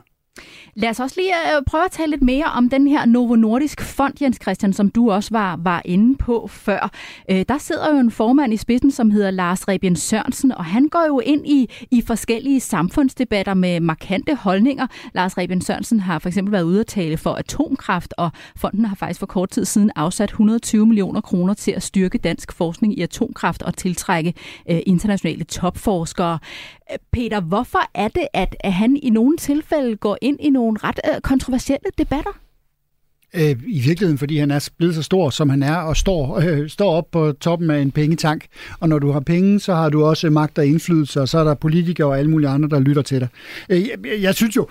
[0.74, 3.80] Lad os også lige øh, prøve at tale lidt mere om den her Novo Nordisk
[3.80, 6.91] Fond, Jens Christian, som du også var, var inde på før.
[7.30, 10.89] Øh, der sidder jo en formand i spidsen, som hedder Lars Rebien Sørensen, og han
[10.89, 14.87] går jo ind i, i forskellige samfundsdebatter med markante holdninger.
[15.14, 18.97] Lars Rebien Sørensen har for eksempel været ude at tale for atomkraft, og fonden har
[18.97, 23.03] faktisk for kort tid siden afsat 120 millioner kroner til at styrke dansk forskning i
[23.03, 24.35] atomkraft og tiltrække
[24.70, 26.39] øh, internationale topforskere.
[26.93, 30.78] Øh, Peter, hvorfor er det, at, at han i nogle tilfælde går ind i nogle
[30.84, 32.32] ret øh, kontroversielle debatter?
[33.34, 36.68] Øh, I virkeligheden, fordi han er blevet så stor, som han er, og står, øh,
[36.68, 38.46] står op på toppen af en pengetank.
[38.80, 41.44] Og når du har penge, så har du også magt og indflydelse, og så er
[41.44, 43.28] der politikere og alle mulige andre, der lytter til dig.
[43.68, 44.68] Øh, jeg, jeg synes jo,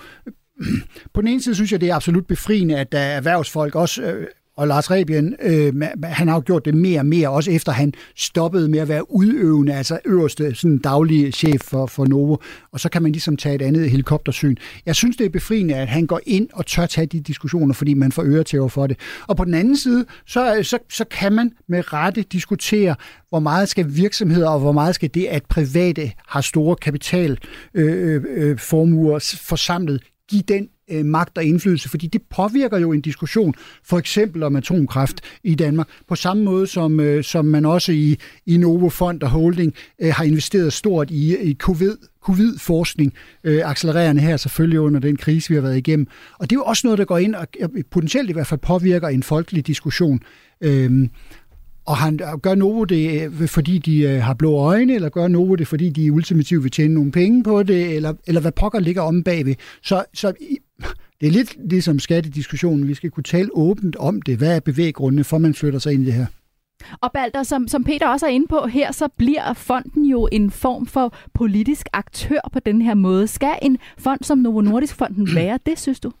[1.14, 4.02] på den ene side synes jeg, det er absolut befriende, at der er erhvervsfolk også
[4.02, 4.26] øh,
[4.56, 5.74] og Lars Rebien, øh,
[6.04, 9.12] han har jo gjort det mere og mere, også efter han stoppede med at være
[9.14, 12.36] udøvende, altså øverste sådan daglige chef for, for Novo.
[12.72, 14.56] Og så kan man ligesom tage et andet helikoptersyn.
[14.86, 17.94] Jeg synes, det er befriende, at han går ind og tør tage de diskussioner, fordi
[17.94, 18.98] man får øretæver for det.
[19.26, 22.94] Og på den anden side, så, så, så kan man med rette diskutere,
[23.28, 27.40] hvor meget skal virksomheder, og hvor meget skal det, at private har store kapitalformuer
[27.74, 33.00] øh, øh, øh forsamlet, give den øh, magt og indflydelse, fordi det påvirker jo en
[33.00, 33.54] diskussion,
[33.84, 38.16] for eksempel om atomkraft i Danmark, på samme måde som, øh, som man også i,
[38.46, 43.12] i Novo Fond og Holding øh, har investeret stort i, i covid, covid-forskning,
[43.44, 46.06] øh, accelererende her selvfølgelig under den krise, vi har været igennem.
[46.38, 47.46] Og det er jo også noget, der går ind og
[47.90, 50.20] potentielt i hvert fald påvirker en folkelig diskussion.
[50.60, 51.08] Øh,
[51.86, 55.54] og han gør Novo det, øh, fordi de øh, har blå øjne, eller gør Novo
[55.54, 59.02] det, fordi de ultimativt vil tjene nogle penge på det, eller, eller hvad pokker ligger
[59.02, 59.54] om bagved.
[59.82, 60.32] Så, så
[61.20, 62.88] det er lidt ligesom skattediskussionen.
[62.88, 64.38] Vi skal kunne tale åbent om det.
[64.38, 66.26] Hvad er bevæggrundene for, at man flytter sig ind i det her?
[67.00, 70.50] Og Balder, som, som Peter også er inde på her, så bliver fonden jo en
[70.50, 73.26] form for politisk aktør på den her måde.
[73.26, 76.12] Skal en fond som Novo Nordisk Fonden være det, synes du?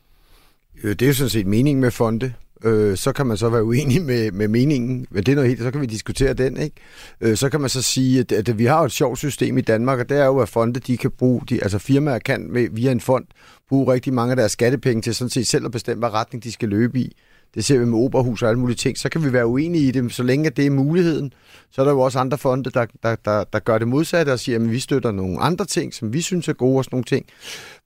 [0.84, 2.32] Øh, det er jo sådan set meningen med fonde
[2.64, 5.62] øh, så kan man så være uenig med, med meningen, men det er noget helt,
[5.62, 6.76] så kan vi diskutere den, ikke?
[7.20, 9.98] Øh, så kan man så sige, at, at vi har et sjovt system i Danmark,
[9.98, 12.92] og det er jo, at fonde, de kan bruge, de, altså firmaer kan med, via
[12.92, 13.24] en fond
[13.68, 16.52] bruge rigtig mange af deres skattepenge til sådan set selv at bestemme, hvad retning de
[16.52, 17.16] skal løbe i.
[17.54, 18.98] Det ser vi med operahus og alle mulige ting.
[18.98, 21.32] Så kan vi være uenige i det, så længe det er muligheden.
[21.70, 24.38] Så er der jo også andre fonde, der, der, der, der gør det modsatte og
[24.38, 27.04] siger, at vi støtter nogle andre ting, som vi synes er gode og sådan nogle
[27.04, 27.26] ting.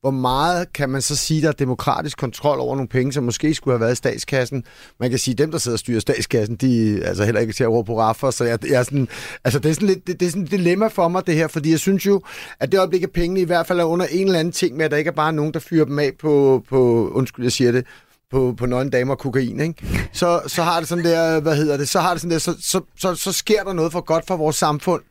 [0.00, 3.54] Hvor meget kan man så sige, der er demokratisk kontrol over nogle penge, som måske
[3.54, 4.64] skulle have været i statskassen?
[5.00, 7.52] Man kan sige, at dem, der sidder og styrer statskassen, de er altså heller ikke
[7.52, 9.08] til at råbe på raffer, så jeg, jeg er sådan,
[9.44, 11.48] altså det er sådan lidt, det, det er sådan et dilemma for mig, det her,
[11.48, 12.22] fordi jeg synes jo,
[12.60, 14.84] at det øjeblik, at pengene i hvert fald er under en eller anden ting med,
[14.84, 17.72] at der ikke er bare nogen, der fyrer dem af på, på undskyld, jeg siger
[17.72, 17.84] det,
[18.30, 20.08] på, på nøgne damer og kokain, ikke?
[20.12, 22.56] Så, så har det sådan der, hvad hedder det, så har det sådan der, så,
[22.60, 25.02] så, så, så sker der noget for godt for vores samfund.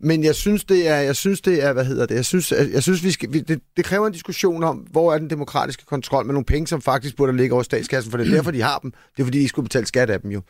[0.00, 2.82] Men jeg synes, det er, jeg synes, det er, hvad hedder det, jeg synes, jeg
[2.82, 6.26] synes vi skal, vi, det, det, kræver en diskussion om, hvor er den demokratiske kontrol
[6.26, 8.78] med nogle penge, som faktisk burde ligge over statskassen, for det er derfor, de har
[8.78, 8.90] dem.
[8.90, 10.42] Det er fordi, de skulle betale skat af dem jo.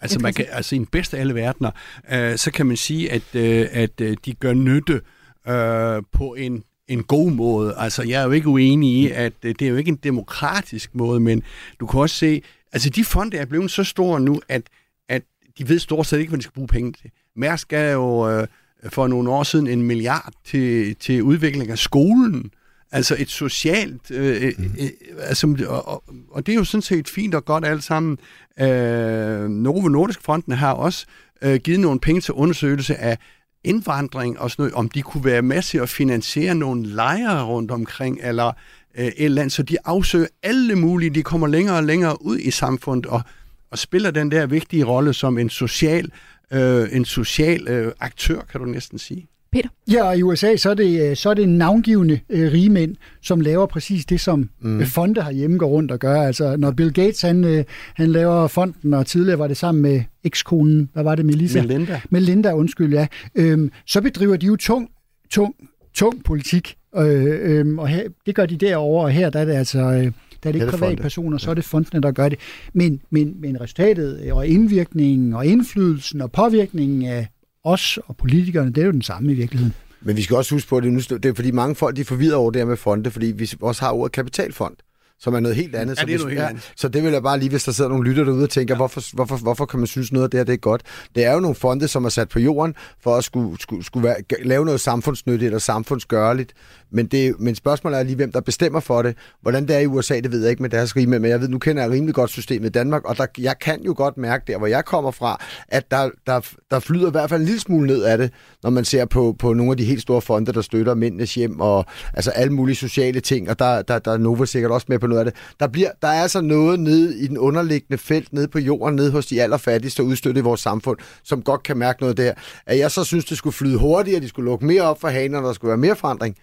[0.00, 1.70] Altså, man kan, altså i den bedste af alle verdener,
[2.12, 5.00] øh, så kan man sige, at, øh, at øh, de gør nytte
[5.48, 7.74] øh, på en en god måde.
[7.78, 10.94] Altså, jeg er jo ikke uenig i, at øh, det er jo ikke en demokratisk
[10.94, 11.42] måde, men
[11.80, 14.62] du kan også se, altså de fonde er blevet så store nu, at,
[15.08, 15.22] at
[15.58, 17.10] de ved stort set ikke, hvad de skal bruge penge til.
[17.36, 18.46] Mærsk gav jo øh,
[18.88, 22.50] for nogle år siden en milliard til, til udvikling af skolen.
[22.92, 24.10] Altså et socialt...
[24.10, 24.64] Øh, øh, mm.
[24.80, 28.18] øh, altså, og, og det er jo sådan set fint og godt alt sammen.
[28.60, 31.06] Øh, Novo Nordisk Fonden har også
[31.42, 33.18] øh, givet nogle penge til undersøgelse af
[33.64, 37.70] indvandring og sådan noget, om de kunne være med til at finansiere nogle lejre rundt
[37.70, 38.52] omkring, eller
[38.94, 42.38] øh, et eller andet, så de afsøger alle mulige, de kommer længere og længere ud
[42.38, 43.22] i samfundet, og,
[43.70, 46.10] og spiller den der vigtige rolle som en social,
[46.50, 49.28] øh, en social øh, aktør, kan du næsten sige.
[49.52, 49.68] Peter?
[49.92, 52.96] Ja, og i USA så er det, øh, så er det navngivende øh, rige mænd,
[53.22, 54.84] som laver præcis det, som mm.
[54.84, 56.22] fonde herhjemme går rundt og gør.
[56.22, 60.02] Altså, når Bill Gates han, øh, han laver fonden, og tidligere var det sammen med
[60.24, 61.62] ekskonen, hvad var det, Melissa?
[61.62, 62.00] Melinda.
[62.10, 63.06] Melinda, undskyld, ja.
[63.34, 64.88] Øhm, så bedriver de jo tung,
[65.30, 65.54] tung,
[65.94, 69.52] tung politik, øh, øh, og her, det gør de derovre, og her der er det
[69.52, 69.78] altså...
[69.78, 72.38] Øh, der er det ikke privatpersoner, så er det fondene, der gør det.
[72.72, 77.28] Men, men, men resultatet og indvirkningen og indflydelsen og påvirkningen af
[77.64, 79.74] os og politikerne, det er jo den samme i virkeligheden.
[80.00, 82.00] Men vi skal også huske på, at det, nu, det er fordi mange folk de
[82.00, 84.74] er forvirret over det her med fonde, fordi vi også har ordet kapitalfond.
[85.20, 85.96] som er noget helt andet.
[85.96, 86.72] Ja, så det er hvis- noget helt andet.
[86.76, 88.76] Så det vil jeg bare lige, hvis der sidder nogle lytter derude og tænker, ja.
[88.76, 90.82] hvorfor, hvorfor, hvorfor kan man synes noget af det her, det er godt?
[91.14, 94.04] Det er jo nogle fonde, som er sat på jorden for at skulle, skulle, skulle
[94.04, 96.52] være, lave noget samfundsnyttigt eller samfundsgørligt.
[96.92, 99.16] Men, det, men spørgsmålet er lige, hvem der bestemmer for det.
[99.42, 101.48] Hvordan det er i USA, det ved jeg ikke med deres rime, men jeg ved,
[101.48, 104.44] nu kender jeg rimelig godt systemet i Danmark, og der, jeg kan jo godt mærke
[104.46, 106.40] der, hvor jeg kommer fra, at der, der,
[106.70, 108.32] der flyder i hvert fald en lille smule ned af det,
[108.62, 111.60] når man ser på, på nogle af de helt store fonde, der støtter mændenes hjem
[111.60, 111.84] og
[112.14, 115.06] altså alle mulige sociale ting, og der, der, der er Nova sikkert også med på
[115.06, 115.34] noget af det.
[115.60, 119.10] Der, bliver, der er altså noget nede i den underliggende felt, nede på jorden, nede
[119.10, 122.32] hos de allerfattigste og udstøtte i vores samfund, som godt kan mærke noget der.
[122.66, 125.38] At jeg så synes, det skulle flyde hurtigere, de skulle lukke mere op for hanerne,
[125.38, 126.36] og der skulle være mere forandring.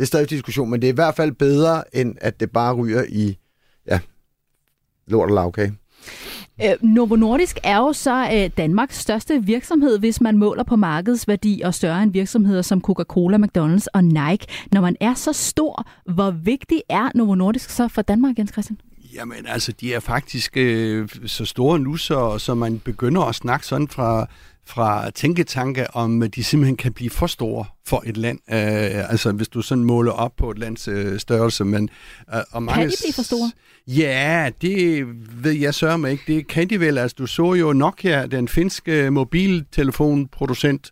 [0.00, 2.74] Det er stadig diskussion, men det er i hvert fald bedre, end at det bare
[2.74, 3.38] ryger i
[3.86, 4.00] ja,
[5.06, 5.74] lort og lavkage.
[6.62, 11.62] Øh, Novo Nordisk er jo så øh, Danmarks største virksomhed, hvis man måler på markedsværdi
[11.64, 14.46] og større end virksomheder som Coca-Cola, McDonald's og Nike.
[14.72, 18.78] Når man er så stor, hvor vigtig er Novo Nordisk så for Danmark, Jens Christian?
[19.14, 23.66] Jamen altså, de er faktisk øh, så store nu, så, så man begynder at snakke
[23.66, 24.26] sådan fra,
[24.66, 28.38] fra tænketanke, om de simpelthen kan blive for store for et land.
[28.50, 31.64] Øh, altså, hvis du sådan måler op på et lands øh, størrelse.
[31.64, 31.88] Men,
[32.34, 33.50] øh, og mange, Kan de blive for store?
[33.86, 35.06] Ja, det
[35.44, 36.24] ved jeg sørger mig ikke.
[36.26, 36.98] Det kan de vel.
[36.98, 40.90] Altså, du så jo Nokia, den finske mobiltelefonproducent,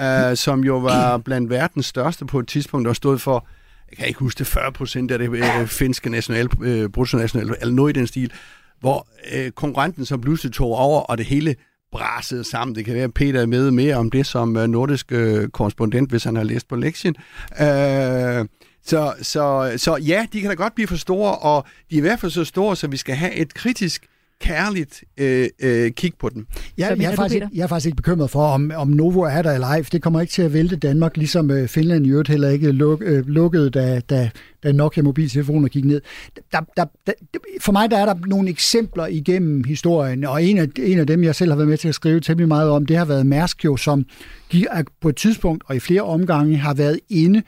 [0.00, 3.46] øh, som jo var blandt verdens største på et tidspunkt, og stod for
[3.90, 7.74] jeg kan ikke huske det, 40 procent af det øh, finske national, øh, bruttonational, eller
[7.74, 8.32] noget i den stil,
[8.80, 11.54] hvor øh, konkurrenten så pludselig tog over, og det hele
[11.94, 12.74] brasede sammen.
[12.74, 16.10] Det kan være, at Peter er med mere om det som øh, nordisk øh, korrespondent,
[16.10, 17.16] hvis han har læst på lektien.
[17.60, 18.46] Øh,
[18.86, 22.00] så, så, så ja, de kan da godt blive for store, og de er i
[22.00, 24.06] hvert fald så store, så vi skal have et kritisk,
[24.44, 26.46] kærligt øh, øh, kig på dem.
[26.78, 29.20] Jeg, Hvad mener jeg, er faktisk, jeg er faktisk ikke bekymret for, om, om Novo
[29.20, 32.06] er der eller ej, for det kommer ikke til at vælte Danmark, ligesom øh, Finland
[32.06, 34.30] i øvrigt heller ikke luk, øh, lukkede, da, da,
[34.64, 36.00] da Nokia mobiltelefoner gik ned.
[36.52, 37.12] Der, der, der,
[37.60, 41.24] for mig der er der nogle eksempler igennem historien, og en af, en af dem,
[41.24, 43.64] jeg selv har været med til at skrive temmelig meget om, det har været Mærsk
[43.64, 44.04] jo, som
[45.00, 47.42] på et tidspunkt og i flere omgange har været inde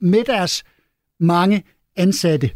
[0.00, 0.64] med deres
[1.20, 1.62] mange
[1.96, 2.50] ansatte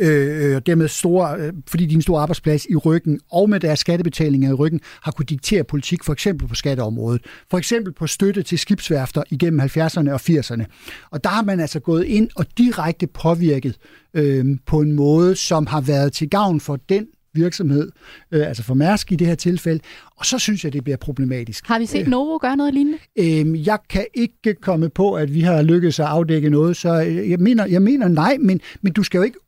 [0.00, 3.60] øh, og dermed store, øh, fordi de er en stor arbejdsplads i ryggen, og med
[3.60, 7.22] deres skattebetalinger i ryggen, har kunne diktere politik, for eksempel på skatteområdet.
[7.50, 10.64] For eksempel på støtte til skibsværfter igennem 70'erne og 80'erne.
[11.10, 13.76] Og der har man altså gået ind og direkte påvirket
[14.14, 17.90] øh, på en måde, som har været til gavn for den virksomhed,
[18.32, 19.80] øh, altså for Mærsk i det her tilfælde,
[20.16, 21.66] og så synes jeg, det bliver problematisk.
[21.66, 22.98] Har vi set Novo gøre noget lignende?
[23.18, 27.30] Øhm, jeg kan ikke komme på, at vi har lykkedes at afdække noget, så øh,
[27.30, 29.38] jeg mener, jeg mener nej, men, men du skal jo ikke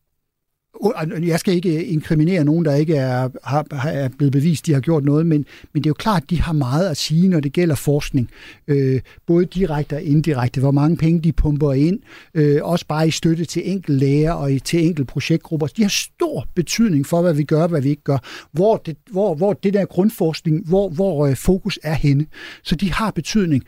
[1.23, 5.05] jeg skal ikke inkriminere nogen, der ikke er, har, er blevet bevist, de har gjort
[5.05, 7.53] noget, men, men det er jo klart, at de har meget at sige, når det
[7.53, 8.31] gælder forskning.
[8.69, 10.61] Øh, både direkte og indirekte.
[10.61, 12.01] Hvor mange penge de pumper ind.
[12.35, 15.67] Øh, også bare i støtte til enkelte læger og i, til enkelte projektgrupper.
[15.67, 18.19] De har stor betydning for, hvad vi gør og hvad vi ikke gør.
[18.53, 22.27] Hvor det, hvor, hvor det der grundforskning, hvor, hvor øh, fokus er henne.
[22.63, 23.65] Så de har betydning.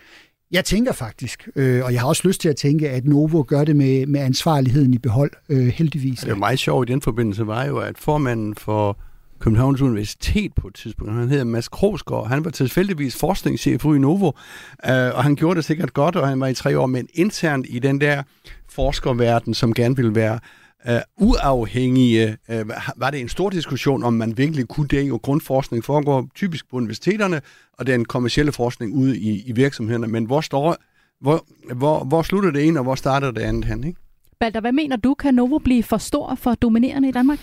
[0.52, 3.64] Jeg tænker faktisk, øh, og jeg har også lyst til at tænke, at Novo gør
[3.64, 6.20] det med, med ansvarligheden i behold, øh, heldigvis.
[6.20, 8.98] Det er meget sjovt i den forbindelse var jo, at formanden for
[9.38, 14.00] Københavns Universitet på et tidspunkt, han hedder Mads Krogsgaard, han var tilfældigvis forskningschef ude i
[14.00, 14.26] Novo,
[14.86, 17.66] øh, og han gjorde det sikkert godt, og han var i tre år, men internt
[17.68, 18.22] i den der
[18.68, 20.38] forskerverden, som gerne ville være
[20.88, 25.12] øh, uafhængige, øh, var det en stor diskussion, om man virkelig kunne det.
[25.12, 27.40] og grundforskning foregår typisk på universiteterne,
[27.78, 30.06] og den kommercielle forskning ude i, i virksomhederne.
[30.06, 30.76] Men hvor, står,
[31.20, 33.84] hvor, hvor, hvor slutter det ene, og hvor starter det andet hen?
[33.84, 34.00] Ikke?
[34.40, 37.38] Balder, hvad mener du, kan Novo blive for stor for dominerende i Danmark?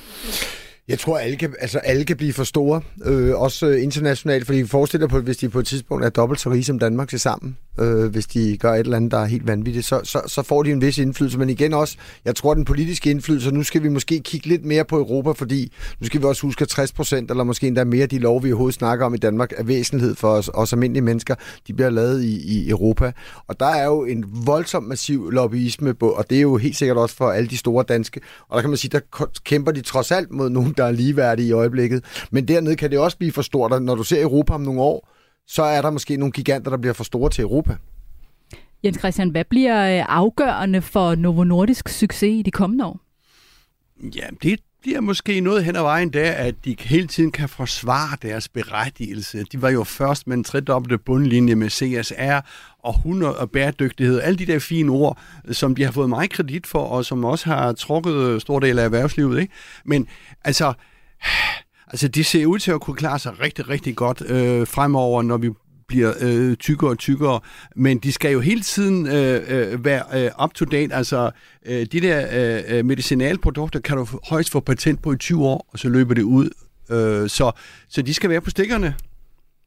[0.90, 4.58] Jeg tror, alle kan, altså, alle kan blive for store, øh, også øh, internationalt, fordi
[4.58, 7.20] vi forestiller på, hvis de på et tidspunkt er dobbelt så rige som Danmark til
[7.20, 10.42] sammen, øh, hvis de gør et eller andet, der er helt vanvittigt, så, så, så
[10.42, 11.40] får de en vis indflydelse.
[11.40, 14.86] Men igen også, jeg tror, den politiske indflydelse, nu skal vi måske kigge lidt mere
[14.86, 18.04] på Europa, fordi nu skal vi også huske, at 60 procent, eller måske endda mere
[18.04, 21.04] af de lov, vi overhovedet snakker om i Danmark, er væsentlighed for os, os almindelige
[21.04, 21.36] mennesker.
[21.68, 23.12] De bliver lavet i, i Europa.
[23.48, 26.98] Og der er jo en voldsom massiv lobbyisme, på, og det er jo helt sikkert
[26.98, 28.22] også for alle de store danske.
[28.50, 31.48] Og der kan man sige, der kæmper de trods alt mod nogen, der er ligeværdige
[31.48, 32.28] i øjeblikket.
[32.32, 34.82] Men dernede kan det også blive for stort, og når du ser Europa om nogle
[34.82, 35.10] år,
[35.48, 37.76] så er der måske nogle giganter, der bliver for store til Europa.
[38.84, 43.00] Jens Christian, hvad bliver øh, afgørende for Novo Nordisk succes i de kommende år?
[44.16, 48.18] Ja, det bliver måske noget hen ad vejen der, at de hele tiden kan forsvare
[48.22, 49.44] deres berettigelse.
[49.52, 52.40] De var jo først med en tredobbelte bundlinje med CSR
[52.84, 54.22] og 100 og bæredygtighed.
[54.22, 55.18] Alle de der fine ord,
[55.52, 58.80] som de har fået meget kredit for, og som også har trukket øh, stor del
[58.80, 59.42] af erhvervslivet.
[59.42, 59.54] Ikke?
[59.86, 60.08] Men
[60.44, 60.74] altså,
[61.92, 65.38] altså, de ser ud til at kunne klare sig rigtig, rigtig godt øh, fremover, når
[65.38, 65.50] vi
[65.90, 67.40] bliver øh, tykkere og tykkere,
[67.76, 70.96] men de skal jo hele tiden øh, øh, være øh, up to date.
[70.96, 71.32] Altså,
[71.66, 75.70] øh, de der øh, øh medicinalprodukter kan du højst få patent på i 20 år,
[75.74, 76.50] og så løber det ud.
[76.92, 77.52] Øh, så,
[77.90, 78.96] så de skal være på stikkerne.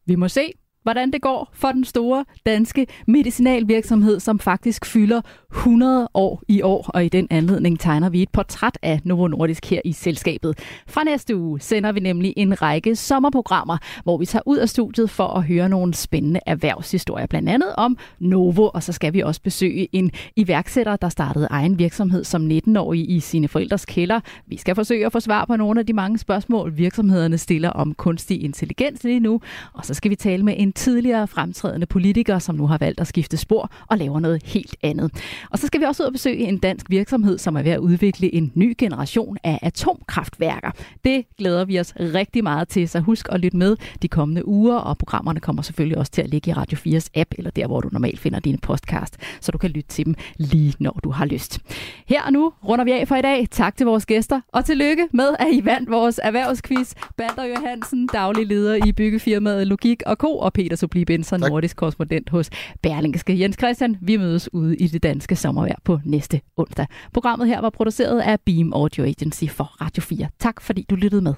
[0.06, 0.52] Vi må se,
[0.82, 5.20] hvordan det går for den store danske medicinalvirksomhed, som faktisk fylder
[5.52, 9.70] 100 år i år, og i den anledning tegner vi et portræt af Novo Nordisk
[9.70, 10.58] her i selskabet.
[10.86, 15.10] Fra næste uge sender vi nemlig en række sommerprogrammer, hvor vi tager ud af studiet
[15.10, 19.42] for at høre nogle spændende erhvervshistorier, blandt andet om Novo, og så skal vi også
[19.42, 24.20] besøge en iværksætter, der startede egen virksomhed som 19-årig i sine forældres kælder.
[24.46, 27.94] Vi skal forsøge at få svar på nogle af de mange spørgsmål, virksomhederne stiller om
[27.94, 29.40] kunstig intelligens lige nu,
[29.72, 33.06] og så skal vi tale med en tidligere fremtrædende politiker, som nu har valgt at
[33.06, 35.10] skifte spor og laver noget helt andet.
[35.50, 37.78] Og så skal vi også ud og besøge en dansk virksomhed, som er ved at
[37.78, 40.70] udvikle en ny generation af atomkraftværker.
[41.04, 44.76] Det glæder vi os rigtig meget til, så husk at lytte med de kommende uger,
[44.76, 47.80] og programmerne kommer selvfølgelig også til at ligge i Radio 4's app, eller der, hvor
[47.80, 51.24] du normalt finder dine podcast, så du kan lytte til dem lige når du har
[51.24, 51.58] lyst.
[52.06, 53.48] Her og nu runder vi af for i dag.
[53.50, 56.94] Tak til vores gæster, og tillykke med, at I vandt vores erhvervsquiz.
[57.16, 60.38] Balder Johansen, daglig leder i byggefirmaet Logik og Co.
[60.38, 62.50] og Peter Subli Benson, nordisk korrespondent hos
[62.82, 63.40] Berlingske.
[63.40, 66.86] Jens Christian, vi mødes ude i det danske sommervejr på næste onsdag.
[67.12, 70.28] Programmet her var produceret af Beam Audio Agency for Radio 4.
[70.38, 71.34] Tak fordi du lyttede med.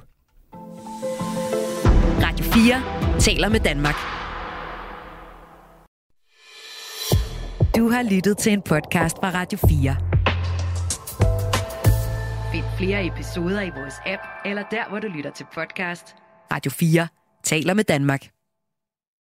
[2.22, 3.94] Radio 4 taler med Danmark.
[7.76, 9.96] Du har lyttet til en podcast fra Radio 4.
[12.52, 16.14] Find flere episoder i vores app, eller der, hvor du lytter til podcast.
[16.52, 17.08] Radio 4
[17.44, 18.33] taler med Danmark.